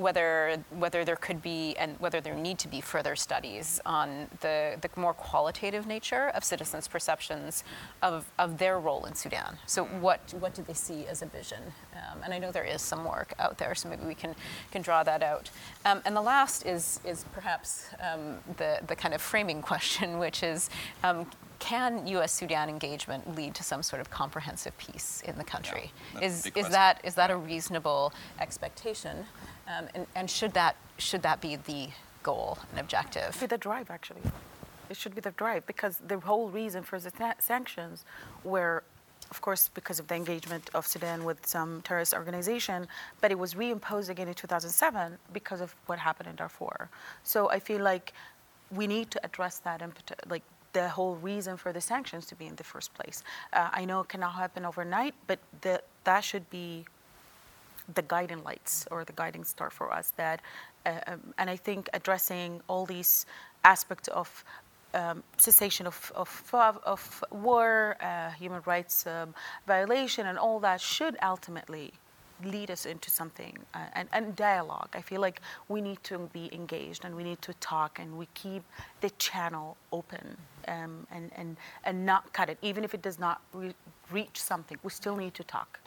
[0.00, 4.76] whether whether there could be and whether there need to be further studies on the,
[4.80, 7.64] the more qualitative nature of citizens' perceptions
[8.02, 9.58] of, of their role in Sudan.
[9.66, 11.62] So what what do they see as a vision?
[11.94, 14.34] Um, and I know there is some work out there, so maybe we can
[14.70, 15.50] can draw that out.
[15.84, 20.42] Um, and the last is is perhaps um, the the kind of framing question, which
[20.42, 20.70] is.
[21.60, 22.32] Can U.S.
[22.32, 25.92] Sudan engagement lead to some sort of comprehensive peace in the country?
[26.14, 29.24] Yeah, is, is that is that a reasonable expectation?
[29.68, 31.88] Um, and, and should that should that be the
[32.22, 33.34] goal and objective?
[33.34, 34.22] should Be the drive, actually.
[34.88, 38.04] It should be the drive because the whole reason for the sanctions
[38.42, 38.82] were
[39.30, 42.88] of course, because of the engagement of Sudan with some terrorist organization,
[43.20, 46.88] but it was reimposed again in 2007 because of what happened in Darfur.
[47.22, 48.12] So I feel like
[48.72, 49.92] we need to address that and
[50.28, 50.42] like
[50.72, 53.22] the whole reason for the sanctions to be in the first place.
[53.52, 56.84] Uh, I know it cannot happen overnight, but the, that should be
[57.94, 60.40] the guiding lights or the guiding star for us that
[60.86, 63.26] uh, um, and i think addressing all these
[63.64, 64.44] aspects of
[64.94, 66.52] um, cessation of, of,
[66.84, 69.34] of war, uh, human rights um,
[69.66, 71.92] violation, and all that should ultimately
[72.44, 74.88] lead us into something uh, and, and dialogue.
[74.94, 78.26] I feel like we need to be engaged and we need to talk and we
[78.34, 78.62] keep
[79.00, 80.36] the channel open
[80.68, 82.58] um, and, and, and not cut it.
[82.62, 83.74] Even if it does not re-
[84.10, 85.80] reach something, we still need to talk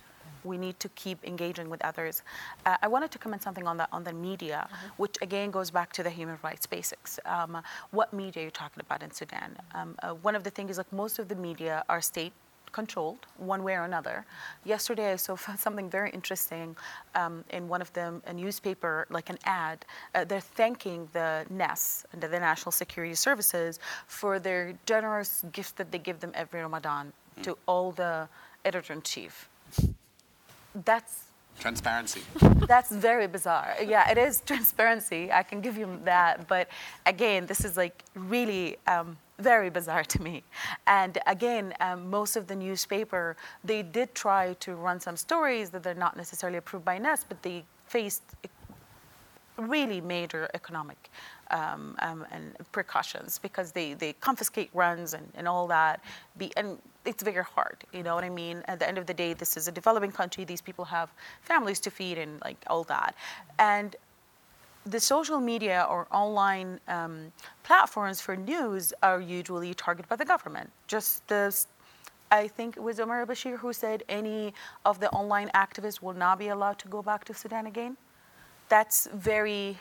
[0.44, 2.22] we need to keep engaging with others.
[2.66, 4.88] Uh, I wanted to comment something on the on the media, mm-hmm.
[4.98, 7.20] which again goes back to the human rights basics.
[7.26, 9.58] Um, what media are you talking about in Sudan?
[9.74, 12.34] Um, uh, one of the things is like most of the media are state
[12.74, 14.26] controlled one way or another.
[14.66, 16.76] Yesterday, I saw something very interesting
[17.16, 19.86] um, in one of them, a newspaper, like an ad.
[20.14, 26.00] Uh, they're thanking the NISS, the National Security Services, for their generous gifts that they
[26.00, 27.44] give them every Ramadan mm.
[27.44, 28.28] to all the
[28.66, 29.50] editor in chief
[30.86, 31.26] that's
[31.60, 32.22] transparency.
[32.68, 33.76] That's very bizarre.
[33.86, 35.32] Yeah, it is transparency.
[35.32, 36.48] I can give you that.
[36.48, 36.68] But
[37.06, 40.44] again, this is like really um, very bizarre to me.
[40.88, 45.84] And again, um, most of the newspaper, they did try to run some stories that
[45.84, 48.24] they're not necessarily approved by NISS, but they faced
[49.58, 51.10] really major economic
[51.52, 56.02] um, um, and precautions because they, they confiscate runs and, and all that.
[56.38, 58.64] Be, and it's very hard, you know what I mean?
[58.66, 60.46] At the end of the day, this is a developing country.
[60.46, 61.12] These people have
[61.42, 63.16] families to feed and like all that.
[63.60, 63.96] And
[64.86, 67.32] the social media or online um,
[67.64, 70.70] platforms for news are usually targeted by the government.
[70.88, 71.56] Just the,
[72.32, 74.54] I think it was Omar Bashir who said any
[74.86, 77.96] of the online activists will not be allowed to go back to Sudan again.
[78.68, 79.78] That's very,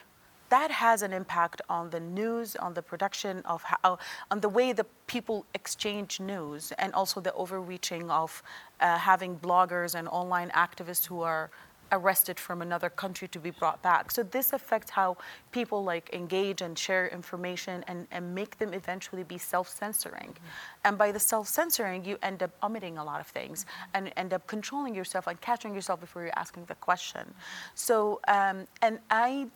[0.51, 3.99] that has an impact on the news, on the production of how,
[4.31, 8.43] on the way the people exchange news, and also the overreaching of
[8.81, 11.51] uh, having bloggers and online activists who are
[11.93, 14.11] arrested from another country to be brought back.
[14.11, 15.17] So this affects how
[15.53, 20.33] people like engage and share information and, and make them eventually be self-censoring.
[20.35, 20.87] Mm-hmm.
[20.87, 23.97] And by the self-censoring, you end up omitting a lot of things mm-hmm.
[23.97, 27.21] and end up controlling yourself and catching yourself before you're asking the question.
[27.21, 27.71] Mm-hmm.
[27.75, 29.49] So, um, and I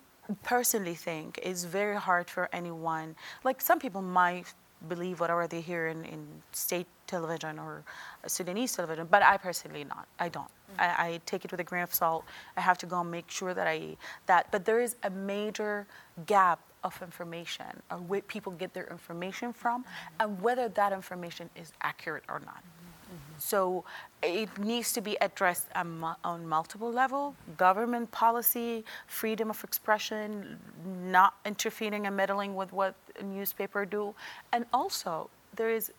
[0.42, 4.52] personally think it's very hard for anyone, like some people might
[4.88, 7.84] believe whatever they hear in, in state television or
[8.26, 10.06] Sudanese television, but I personally not.
[10.18, 10.44] I don't.
[10.44, 10.80] Mm-hmm.
[10.80, 12.24] I, I, take it with a grain of salt.
[12.56, 13.96] I have to go and make sure that I
[14.26, 14.50] that.
[14.50, 15.86] But there is a major
[16.26, 20.14] gap of information, or where people get their information from, mm-hmm.
[20.20, 22.62] and whether that information is accurate or not.
[22.62, 23.38] Mm-hmm.
[23.38, 23.84] So
[24.22, 30.58] it needs to be addressed on, on, multiple level government policy freedom of expression
[31.04, 34.14] not interfering and meddling with what a newspaper do
[34.52, 35.92] and also there is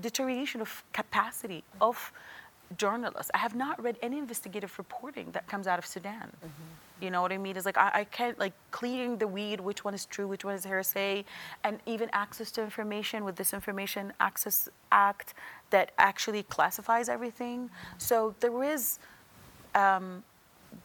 [0.00, 2.12] deterioration of capacity of
[2.76, 7.04] journalists i have not read any investigative reporting that comes out of sudan mm-hmm.
[7.04, 9.84] you know what i mean it's like I, I, can't like clearing the weed which
[9.84, 11.24] one is true which one is hearsay
[11.62, 15.34] and even access to information with this information access act
[15.70, 17.70] that actually classifies everything.
[17.98, 18.98] So there is
[19.74, 20.22] um,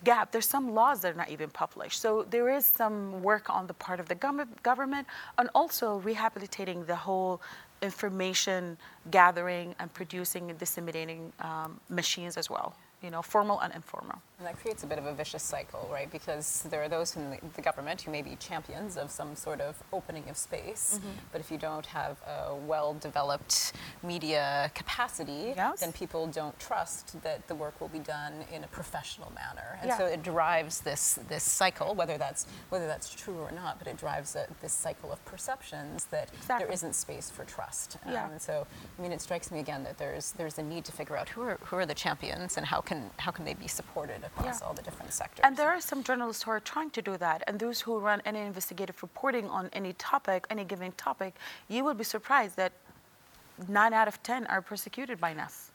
[0.03, 0.31] gap.
[0.31, 1.99] There's some laws that are not even published.
[2.01, 4.15] So there is some work on the part of the
[4.63, 5.07] government
[5.37, 7.41] and also rehabilitating the whole
[7.81, 8.77] information
[9.09, 14.21] gathering and producing and disseminating um, machines as well you know, formal and informal.
[14.41, 16.11] And that creates a bit of a vicious cycle, right?
[16.11, 19.75] Because there are those in the government who may be champions of some sort of
[19.93, 21.09] opening of space, mm-hmm.
[21.31, 25.81] but if you don't have a well-developed media capacity, yes.
[25.81, 29.89] then people don't trust that the work will be done in a professional manner, and
[29.89, 29.97] yeah.
[29.99, 33.97] so it drives this this cycle, whether that's whether that's true or not, but it
[33.97, 36.65] drives a, this cycle of perceptions that exactly.
[36.65, 37.97] there isn't space for trust.
[38.07, 38.25] Yeah.
[38.25, 38.65] Um, and so,
[38.97, 41.41] I mean, it strikes me again that there's there's a need to figure out who
[41.43, 44.67] are who are the champions and how can how can they be supported across yeah.
[44.67, 45.43] all the different sectors?
[45.43, 48.21] And there are some journalists who are trying to do that, and those who run
[48.25, 51.35] any investigative reporting on any topic, any given topic,
[51.67, 52.71] you will be surprised that
[53.67, 55.71] nine out of ten are persecuted by NISS.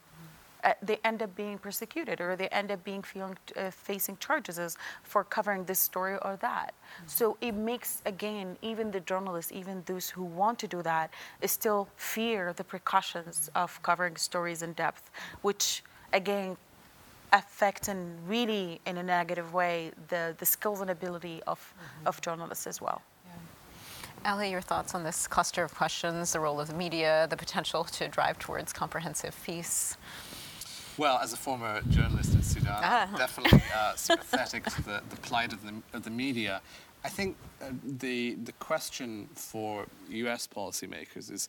[0.63, 4.75] Uh, they end up being persecuted or they end up being feeling, uh, facing charges
[5.03, 6.73] for covering this story or that.
[6.73, 7.07] Mm-hmm.
[7.07, 11.13] So it makes, again, even the journalists, even those who want to do that,
[11.45, 15.11] still fear the precautions of covering stories in depth,
[15.43, 16.57] which, again,
[17.33, 22.07] affect and really in a negative way the, the skills and ability of, mm-hmm.
[22.07, 23.01] of journalists as well.
[24.25, 27.83] Ali, your thoughts on this cluster of questions, the role of the media, the potential
[27.85, 29.95] to drive towards comprehensive peace?
[30.97, 33.07] Well, as a former journalist in Sudan, ah.
[33.15, 36.61] definitely uh, sympathetic to the, the plight of the, of the media.
[37.05, 37.67] I think uh,
[37.99, 41.47] the, the question for US policymakers is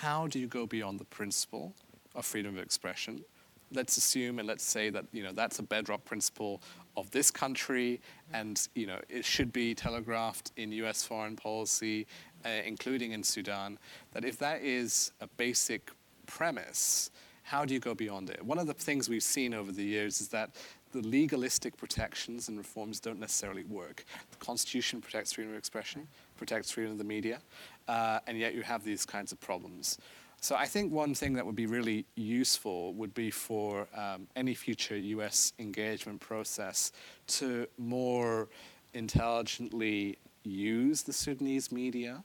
[0.00, 1.72] how do you go beyond the principle
[2.14, 3.24] of freedom of expression
[3.72, 6.60] let's assume and let's say that you know that's a bedrock principle
[6.96, 8.00] of this country,
[8.32, 11.04] and you know it should be telegraphed in U.S.
[11.04, 12.06] foreign policy,
[12.44, 13.78] uh, including in Sudan.
[14.12, 15.90] That if that is a basic
[16.26, 17.10] premise,
[17.42, 18.44] how do you go beyond it?
[18.44, 20.50] One of the things we've seen over the years is that
[20.92, 24.04] the legalistic protections and reforms don't necessarily work.
[24.30, 27.40] The Constitution protects freedom of expression, protects freedom of the media,
[27.86, 29.98] uh, and yet you have these kinds of problems.
[30.42, 34.54] So I think one thing that would be really useful would be for um, any
[34.54, 36.92] future US engagement process
[37.38, 38.48] to more
[38.94, 42.24] intelligently use the Sudanese media,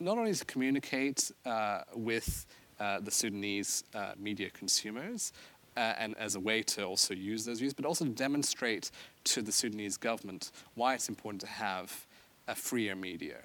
[0.00, 2.46] not only to communicate uh, with
[2.80, 5.32] uh, the Sudanese uh, media consumers,
[5.76, 8.90] uh, and as a way to also use those views, but also to demonstrate
[9.24, 12.06] to the Sudanese government why it's important to have
[12.48, 13.36] a freer media.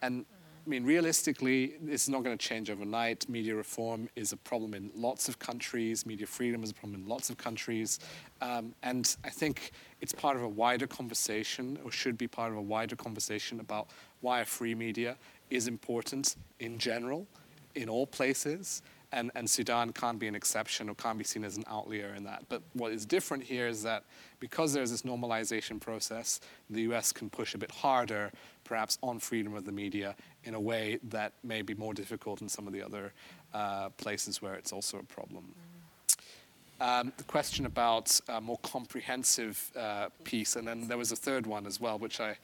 [0.00, 0.24] And
[0.64, 3.28] I mean, realistically, it's not going to change overnight.
[3.28, 6.06] Media reform is a problem in lots of countries.
[6.06, 7.98] Media freedom is a problem in lots of countries.
[8.40, 12.58] Um, and I think it's part of a wider conversation, or should be part of
[12.58, 13.88] a wider conversation about
[14.20, 15.16] why a free media
[15.50, 17.26] is important in general,
[17.74, 18.82] in all places,
[19.12, 22.24] and, and Sudan can't be an exception or can't be seen as an outlier in
[22.24, 22.44] that.
[22.48, 24.04] But what is different here is that
[24.40, 26.40] because there's this normalization process,
[26.70, 28.32] the US can push a bit harder,
[28.64, 32.48] perhaps on freedom of the media, in a way that may be more difficult in
[32.48, 33.12] some of the other
[33.54, 35.54] uh, places where it's also a problem.
[36.80, 41.46] Um, the question about a more comprehensive uh, peace, and then there was a third
[41.46, 42.36] one as well, which I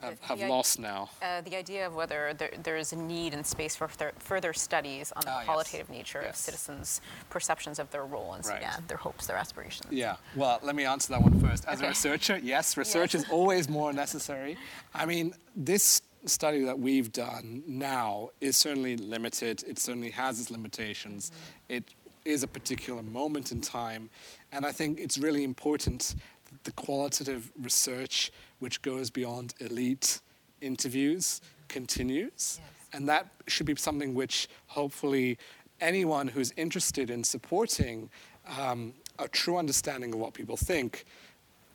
[0.00, 1.10] have, have The lost now.
[1.22, 4.52] Uh, the idea of whether there, there is a need and space for further, further
[4.52, 5.44] studies on the Ah, yes.
[5.46, 8.64] qualitative nature of citizens' perceptions of their role in Right.
[8.88, 9.92] Their hopes, their aspirations.
[9.92, 11.64] Yeah, well, let me answer that one first.
[11.66, 14.56] As a researcher, yes, research is always more necessary.
[14.94, 19.64] I mean, this study that we've done now is certainly limited.
[19.66, 21.32] It certainly has its limitations.
[21.68, 21.84] It
[22.24, 24.10] is a particular moment in time.
[24.52, 26.14] And I think it's really important
[26.50, 28.30] that the qualitative research,
[28.60, 30.20] which goes beyond elite
[30.60, 32.60] interviews, continues.
[32.92, 35.38] And that should be something which hopefully
[35.80, 38.10] anyone who's interested in supporting
[38.58, 41.04] um, a true understanding of what people think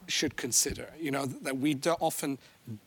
[0.07, 0.89] should consider.
[0.99, 2.37] You know, that we do often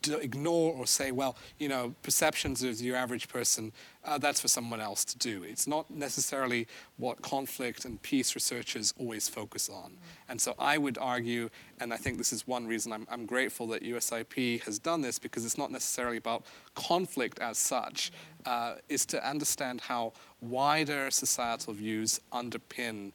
[0.01, 3.71] do ignore or say, well, you know, perceptions of your average person,
[4.03, 5.43] uh, that's for someone else to do.
[5.43, 6.67] It's not necessarily
[6.97, 9.93] what conflict and peace researchers always focus on.
[10.27, 11.49] And so I would argue,
[11.79, 15.17] and I think this is one reason I'm, I'm grateful that USIP has done this,
[15.17, 16.43] because it's not necessarily about
[16.75, 18.11] conflict as such,
[18.45, 20.11] uh, is to understand how
[20.41, 23.13] wider societal views underpin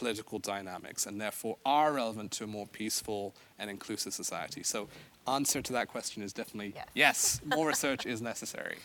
[0.00, 4.62] political dynamics and therefore are relevant to a more peaceful and inclusive society.
[4.62, 4.88] So
[5.26, 6.88] answer to that question is definitely Yes.
[6.94, 8.78] yes, more research is necessary.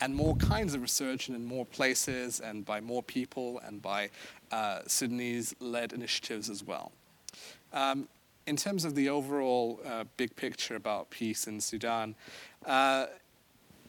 [0.00, 4.10] And more kinds of research and in more places and by more people and by
[4.52, 6.92] uh, Sudanese-led initiatives as well.
[7.72, 8.08] Um,
[8.46, 12.14] in terms of the overall uh, big picture about peace in Sudan,
[12.64, 13.06] uh,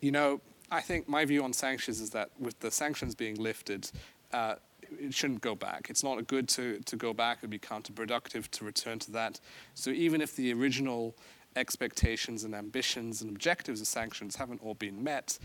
[0.01, 3.91] you know, I think my view on sanctions is that with the sanctions being lifted,
[4.33, 4.55] uh,
[4.99, 5.87] it shouldn't go back.
[5.89, 7.37] It's not good to, to go back.
[7.37, 9.39] It would be counterproductive to return to that.
[9.73, 11.15] So even if the original
[11.55, 15.37] expectations and ambitions and objectives of sanctions haven't all been met,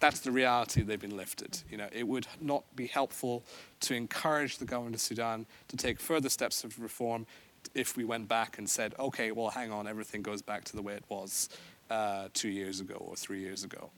[0.00, 1.62] that's the reality they've been lifted.
[1.70, 3.44] You know, it would not be helpful
[3.80, 7.26] to encourage the government of Sudan to take further steps of reform
[7.74, 10.82] if we went back and said, okay, well, hang on, everything goes back to the
[10.82, 11.48] way it was
[11.90, 13.90] uh, two years ago or three years ago.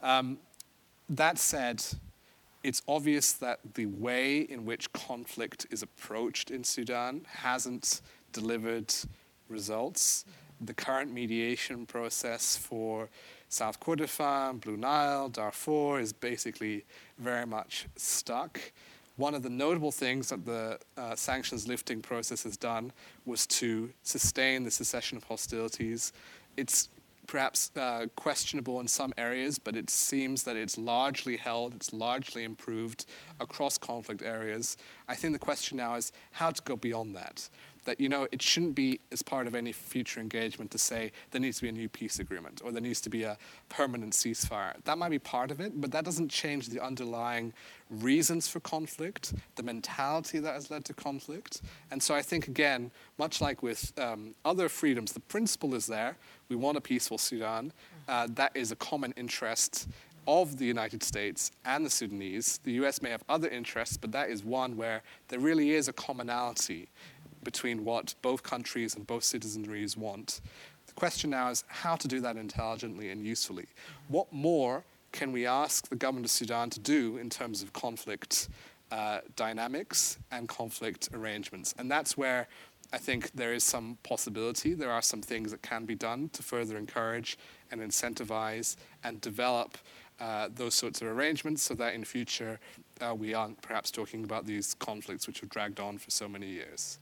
[0.00, 0.38] Um,
[1.10, 1.84] that said,
[2.62, 8.02] it's obvious that the way in which conflict is approached in Sudan hasn't
[8.32, 8.92] delivered
[9.48, 10.24] results.
[10.60, 13.08] The current mediation process for
[13.48, 16.84] South Kordofan, Blue Nile, Darfur is basically
[17.18, 18.60] very much stuck.
[19.16, 22.92] One of the notable things that the uh, sanctions lifting process has done
[23.26, 26.12] was to sustain the cessation of hostilities.
[26.56, 26.88] It's
[27.26, 32.44] perhaps uh, questionable in some areas, but it seems that it's largely held, it's largely
[32.44, 33.06] improved
[33.40, 34.76] across conflict areas.
[35.08, 37.48] I think the question now is how to go beyond that.
[37.84, 41.40] That, you know, it shouldn't be as part of any future engagement to say there
[41.40, 43.36] needs to be a new peace agreement or there needs to be a
[43.68, 44.74] permanent ceasefire.
[44.84, 47.52] That might be part of it, but that doesn't change the underlying
[47.90, 51.62] reasons for conflict, the mentality that has led to conflict.
[51.90, 56.16] And so I think, again, much like with um, other freedoms, the principle is there.
[56.48, 57.72] We want a peaceful Sudan.
[58.08, 59.88] Uh, that is a common interest
[60.26, 62.60] of the United States and the Sudanese.
[62.64, 65.92] The US may have other interests, but that is one where there really is a
[65.92, 66.88] commonality
[67.44, 70.40] between what both countries and both citizenries want.
[70.86, 73.66] The question now is how to do that intelligently and usefully.
[74.08, 78.48] What more can we ask the government of Sudan to do in terms of conflict
[78.90, 81.74] uh, dynamics and conflict arrangements?
[81.78, 82.48] And that's where
[82.92, 84.74] I think there is some possibility.
[84.74, 87.38] There are some things that can be done to further encourage
[87.70, 89.78] and incentivize and develop
[90.20, 92.60] uh, those sorts of arrangements so that in future
[93.00, 96.46] uh, we aren't perhaps talking about these conflicts which have dragged on for so many
[96.46, 96.98] years.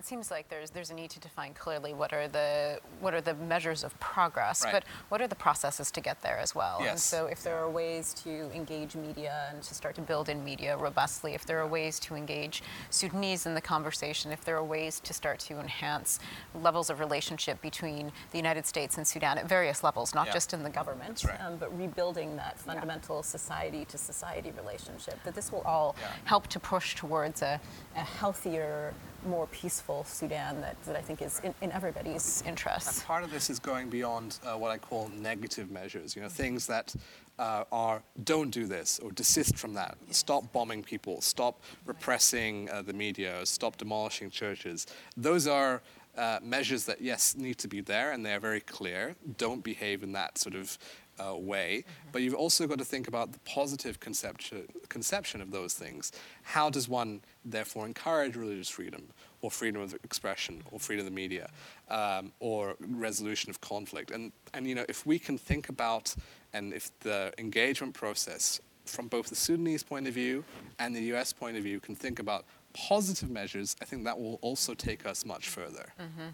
[0.00, 3.20] It seems like there's there's a need to define clearly what are the what are
[3.20, 4.72] the measures of progress, Right.
[4.72, 6.82] but what are the processes to get there as well.
[6.82, 10.42] And so if there are ways to engage media and to start to build in
[10.42, 14.64] media robustly, if there are ways to engage Sudanese in the conversation, if there are
[14.64, 16.18] ways to start to enhance
[16.54, 20.32] levels of relationship between the United States and Sudan at various levels, not Yeah.
[20.32, 21.38] just in the government, right.
[21.42, 26.06] um, but rebuilding that fundamental society to society relationship, that this will all Yeah.
[26.24, 27.60] help to push towards a,
[27.94, 28.94] a healthier,
[29.26, 33.04] more peaceful Sudan that, that I think is in, in everybody's And interest.
[33.04, 36.66] part of this is going beyond uh, what I call negative measures, you know, things
[36.66, 36.94] that
[37.38, 39.96] uh, are don't do this or desist from that.
[40.10, 44.86] Stop bombing people, stop repressing uh, the media, stop demolishing churches.
[45.16, 45.82] Those are
[46.16, 49.14] uh, measures that, yes, need to be there and they are very clear.
[49.38, 50.76] Don't behave in that sort of
[51.20, 55.74] uh, way, but you've also got to think about the positive conception, conception of those
[55.74, 56.12] things.
[56.42, 59.08] How does one therefore encourage religious freedom,
[59.42, 61.50] or freedom of expression, or freedom of the media,
[61.88, 64.10] um, or resolution of conflict?
[64.10, 66.14] And, and you know, if we can think about,
[66.52, 70.44] and if the engagement process from both the Sudanese point of view
[70.78, 74.38] and the US point of view can think about positive measures, I think that will
[74.42, 75.92] also take us much further.
[76.00, 76.28] Mm-hmm.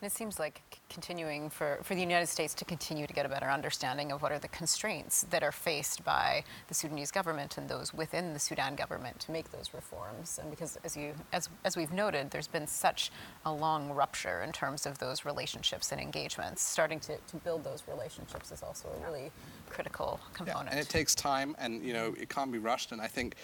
[0.00, 3.28] And it seems like continuing for, for the United States to continue to get a
[3.28, 7.68] better understanding of what are the constraints that are faced by the Sudanese government and
[7.68, 10.38] those within the Sudan government to make those reforms.
[10.40, 13.10] And because, as, you, as, as we've noted, there's been such
[13.44, 16.62] a long rupture in terms of those relationships and engagements.
[16.62, 19.30] Starting to, to build those relationships is also a really
[19.68, 20.66] critical component.
[20.66, 22.92] Yeah, and it takes time, and you know it can't be rushed.
[22.92, 23.36] And I think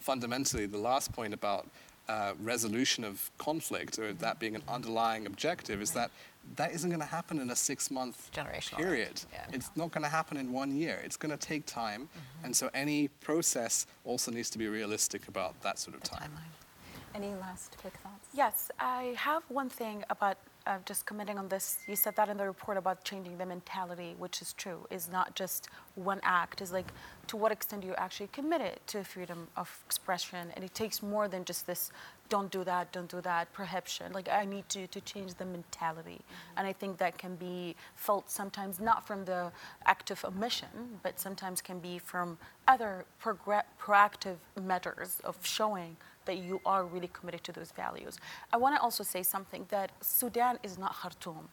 [0.00, 1.68] fundamentally, the last point about
[2.08, 6.10] uh, resolution of conflict, or that being an underlying objective, is that
[6.56, 8.30] that isn't going to happen in a six-month
[8.76, 9.20] period.
[9.32, 9.44] Yeah.
[9.52, 11.00] It's not going to happen in one year.
[11.04, 12.44] It's going to take time, mm-hmm.
[12.46, 16.30] and so any process also needs to be realistic about that sort of the time.
[16.30, 17.14] Timeline.
[17.14, 18.28] Any last quick thoughts?
[18.32, 20.38] Yes, I have one thing about
[20.68, 24.14] uh, just commenting on this, you said that in the report about changing the mentality,
[24.18, 26.92] which is true, is not just one act, is like
[27.26, 30.48] to what extent you actually committed to freedom of expression.
[30.54, 31.90] And it takes more than just this
[32.28, 34.12] don't do that, don't do that, prohibition.
[34.12, 36.20] Like I need to, to change the mentality.
[36.20, 36.58] Mm-hmm.
[36.58, 39.50] And I think that can be felt sometimes not from the
[39.86, 45.96] active omission, but sometimes can be from other progr- proactive measures of showing
[46.28, 48.14] that you are really committed to those values.
[48.52, 51.48] I want to also say something that Sudan is not Khartoum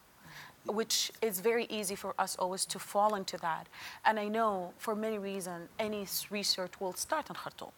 [0.67, 3.67] which is very easy for us always to fall into that.
[4.03, 7.71] And I know for many reasons, any research will start in Khartoum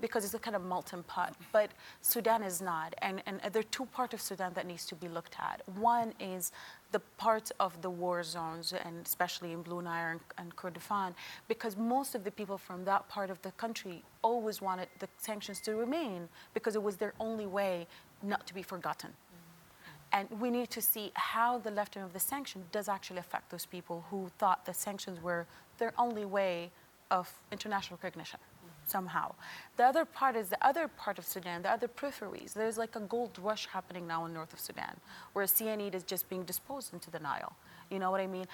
[0.00, 1.34] because it's a kind of molten pot.
[1.52, 1.70] But
[2.00, 2.94] Sudan is not.
[3.02, 5.62] And, and there are two parts of Sudan that needs to be looked at.
[5.78, 6.52] One is
[6.92, 11.14] the parts of the war zones, and especially in Blue Nile and, and Kordofan,
[11.48, 15.60] because most of the people from that part of the country always wanted the sanctions
[15.62, 17.86] to remain because it was their only way
[18.22, 19.10] not to be forgotten.
[19.10, 20.18] Mm-hmm.
[20.20, 23.66] And we need to see how the lifting of the sanction does actually affect those
[23.66, 25.46] people who thought the sanctions were
[25.78, 26.70] their only way
[27.10, 28.38] of international recognition
[28.86, 29.34] somehow.
[29.76, 32.52] The other part is the other part of Sudan, the other peripheries.
[32.52, 34.96] There's like a gold rush happening now in north of Sudan,
[35.32, 37.54] where cyanide is just being disposed into the Nile.
[37.90, 38.46] You know what I mean?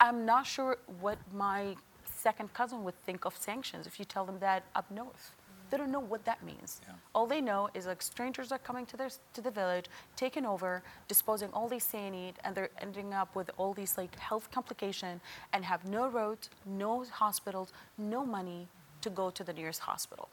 [0.00, 4.38] I'm not sure what my second cousin would think of sanctions if you tell them
[4.40, 5.34] that up north.
[5.70, 6.80] They don't know what that means.
[6.86, 6.94] Yeah.
[7.14, 10.82] All they know is like strangers are coming to their to the village, taking over,
[11.08, 15.20] disposing all these cyanide, and they're ending up with all these like health complications
[15.52, 18.68] and have no roads, no hospitals, no money,
[19.02, 20.28] to go to the nearest hospital.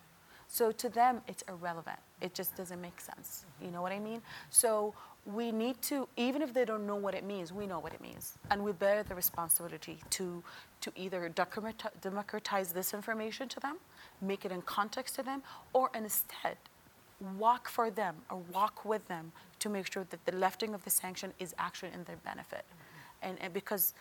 [0.47, 1.97] So to them, it's irrelevant.
[2.22, 3.45] It just doesn't make sense.
[3.61, 4.22] You know what I mean?
[4.49, 4.93] So
[5.26, 8.01] we need to, even if they don't know what it means, we know what it
[8.01, 8.38] means.
[8.51, 10.43] And we bear the responsibility to,
[10.82, 11.32] to either
[12.01, 13.78] democratize this information to them,
[14.22, 15.41] make it in context to them,
[15.74, 16.57] or instead
[17.38, 20.89] walk for them or walk with them to make sure that the lifting of the
[20.89, 22.66] sanction is actually in their benefit.
[23.22, 23.93] And, and because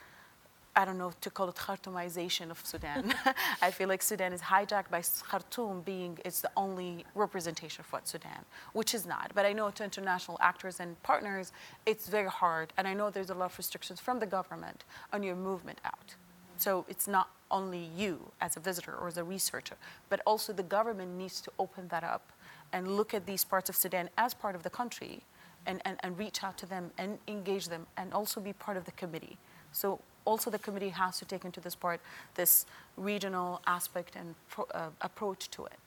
[0.77, 3.15] I don't know to call it Khartoumization of Sudan.
[3.63, 8.09] I feel like Sudan is hijacked by Khartoum being it's the only representation of what
[8.09, 9.31] Sudan, which is not.
[9.35, 11.53] But I know to international actors and partners,
[11.87, 15.23] it's very hard, and I know there's a lot of restrictions from the government on
[15.23, 16.17] your movement out.
[16.57, 19.77] So it's not only you as a visitor or as a researcher,
[20.09, 22.33] but also the government needs to open that up
[22.73, 25.23] and look at these parts of Sudan as part of the country
[25.67, 28.85] and, and, and reach out to them and engage them and also be part of
[28.85, 29.39] the committee.
[29.73, 32.01] So also the committee has to take into this part
[32.35, 32.67] this
[32.97, 35.79] regional aspect and pro, uh, approach to it.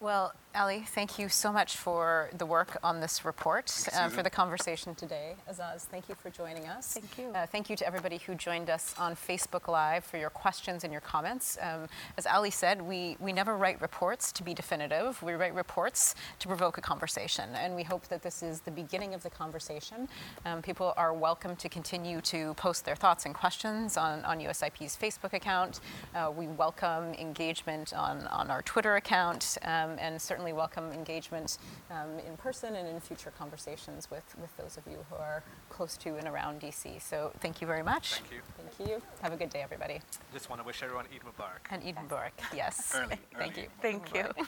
[0.00, 4.30] Well, Ali, thank you so much for the work on this report, uh, for the
[4.30, 5.34] conversation today.
[5.48, 6.94] Azaz, thank you for joining us.
[6.94, 7.32] Thank you.
[7.34, 10.92] Uh, thank you to everybody who joined us on Facebook Live for your questions and
[10.92, 11.58] your comments.
[11.60, 15.22] Um, as Ali said, we, we never write reports to be definitive.
[15.22, 19.14] We write reports to provoke a conversation, and we hope that this is the beginning
[19.14, 20.08] of the conversation.
[20.44, 24.96] Um, people are welcome to continue to post their thoughts and questions on, on USIP's
[24.96, 25.80] Facebook account.
[26.14, 31.58] Uh, we welcome engagement on, on our Twitter account, um, and certainly certainly welcome engagement
[31.90, 35.96] um, in person and in future conversations with, with those of you who are close
[35.96, 37.00] to and around DC.
[37.02, 38.14] So thank you very much.
[38.14, 38.40] Thank you.
[38.56, 39.02] Thank you.
[39.22, 40.00] Have a good day, everybody.
[40.32, 41.70] Just want to wish everyone Eid Mubarak.
[41.70, 42.94] And Eid Mubarak, yes.
[42.96, 43.62] early, Thank early.
[43.62, 43.68] you.
[43.82, 44.24] Thank you.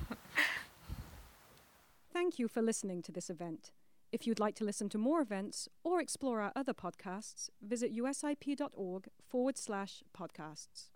[2.12, 3.72] Thank you for listening to this event.
[4.12, 9.09] If you'd like to listen to more events or explore our other podcasts, visit usip.org
[9.28, 10.89] forward slash podcasts.